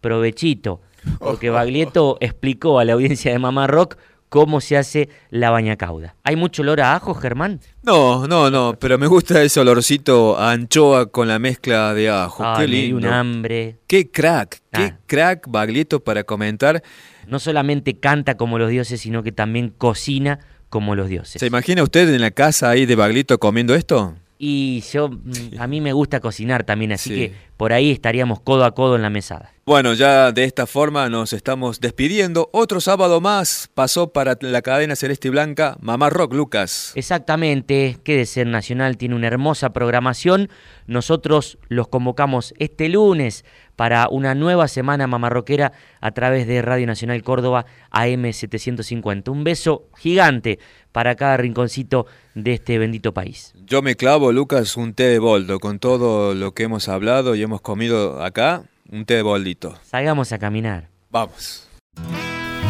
Provechito, 0.00 0.80
porque 1.20 1.50
Baglietto 1.50 2.16
explicó 2.18 2.80
a 2.80 2.84
la 2.84 2.94
audiencia 2.94 3.30
de 3.30 3.38
Mamá 3.38 3.68
Rock 3.68 3.98
cómo 4.35 4.61
se 4.61 4.76
hace 4.76 5.09
la 5.30 5.51
bañacauda. 5.51 6.16
¿Hay 6.24 6.35
mucho 6.35 6.62
olor 6.62 6.80
a 6.80 6.97
ajo, 6.97 7.14
Germán? 7.14 7.61
No, 7.85 8.26
no, 8.26 8.51
no, 8.51 8.76
pero 8.80 8.99
me 8.99 9.07
gusta 9.07 9.41
ese 9.45 9.61
olorcito 9.61 10.37
a 10.37 10.51
anchoa 10.51 11.07
con 11.07 11.28
la 11.28 11.39
mezcla 11.39 11.95
de 11.95 12.11
ajo. 12.11 12.43
Qué 12.59 12.66
lindo. 12.66 12.97
un 12.97 13.14
hambre. 13.14 13.78
Qué 13.87 14.11
crack, 14.11 14.61
qué 14.72 14.82
ah. 14.82 14.99
crack 15.07 15.47
Baglietto 15.49 16.03
para 16.03 16.24
comentar. 16.24 16.82
No 17.28 17.39
solamente 17.39 18.01
canta 18.01 18.37
como 18.37 18.59
los 18.59 18.70
dioses, 18.70 19.01
sino 19.01 19.22
que 19.22 19.30
también 19.30 19.68
cocina 19.68 20.41
como 20.68 20.97
los 20.97 21.09
dioses. 21.09 21.39
¿Se 21.39 21.47
imagina 21.47 21.85
usted 21.85 22.12
en 22.12 22.20
la 22.20 22.32
casa 22.32 22.70
ahí 22.70 22.87
de 22.87 22.97
Baglietto 22.97 23.39
comiendo 23.39 23.76
esto? 23.76 24.16
Y 24.39 24.82
yo, 24.93 25.09
mm, 25.09 25.59
a 25.59 25.66
mí 25.66 25.80
me 25.80 25.93
gusta 25.93 26.20
cocinar 26.20 26.64
también, 26.64 26.93
así 26.93 27.11
que 27.11 27.35
por 27.57 27.72
ahí 27.72 27.93
estaríamos 27.93 28.41
codo 28.41 28.64
a 28.64 28.74
codo 28.74 28.97
en 28.97 29.03
la 29.03 29.11
mesada. 29.11 29.53
Bueno, 29.64 29.95
ya 29.95 30.32
de 30.32 30.45
esta 30.45 30.66
forma 30.66 31.09
nos 31.09 31.32
estamos 31.32 31.80
despidiendo. 31.80 32.51
Otro 32.53 32.80
sábado 32.80 33.20
más 33.22 33.70
pasó 33.72 34.12
para 34.12 34.37
la 34.41 34.61
cadena 34.61 34.97
Celeste 34.97 35.28
y 35.28 35.30
Blanca 35.30 35.78
Mamá 35.80 36.11
Rock, 36.11 36.35
Lucas. 36.35 36.93
Exactamente, 36.97 37.97
que 38.05 38.16
de 38.16 38.26
ser 38.26 38.47
nacional 38.47 38.99
tiene 38.99 39.14
una 39.14 39.28
hermosa 39.28 39.72
programación. 39.72 40.51
Nosotros 40.87 41.57
los 41.68 41.89
convocamos 41.89 42.53
este 42.59 42.91
lunes 42.91 43.45
para 43.76 44.09
una 44.09 44.35
nueva 44.35 44.68
semana 44.68 45.07
mamarroquera 45.07 45.72
a 46.01 46.11
través 46.11 46.47
de 46.47 46.61
Radio 46.61 46.87
Nacional 46.87 47.22
Córdoba 47.22 47.64
AM750. 47.93 49.30
Un 49.30 49.45
beso 49.45 49.89
gigante 49.97 50.59
para 50.93 51.14
cada 51.14 51.39
rinconcito 51.39 52.07
de 52.35 52.55
este 52.55 52.78
bendito 52.78 53.12
país. 53.12 53.53
Yo 53.66 53.82
me 53.82 53.97
clavo, 53.97 54.32
Lucas, 54.32 54.76
un 54.76 54.95
té 54.95 55.05
de 55.05 55.18
boldo 55.18 55.61
con 55.61 55.78
todo 55.78 56.35
lo 56.35 56.53
que 56.53 56.64
hemos 56.64 56.89
hablado 56.89 57.35
y 57.35 57.43
hemos 57.43 57.61
comido 57.61 58.22
acá 58.22 58.62
un 58.91 59.05
té 59.05 59.14
de 59.14 59.22
boldito. 59.22 59.78
Salgamos 59.85 60.32
a 60.32 60.39
caminar. 60.39 60.89
Vamos. 61.11 61.68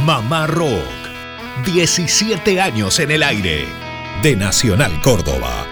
Mamá 0.04 0.46
Rock. 0.46 0.84
17 1.66 2.60
años 2.60 2.98
en 2.98 3.10
el 3.10 3.22
aire. 3.22 3.64
De 4.22 4.36
Nacional 4.36 4.92
Córdoba 5.02 5.66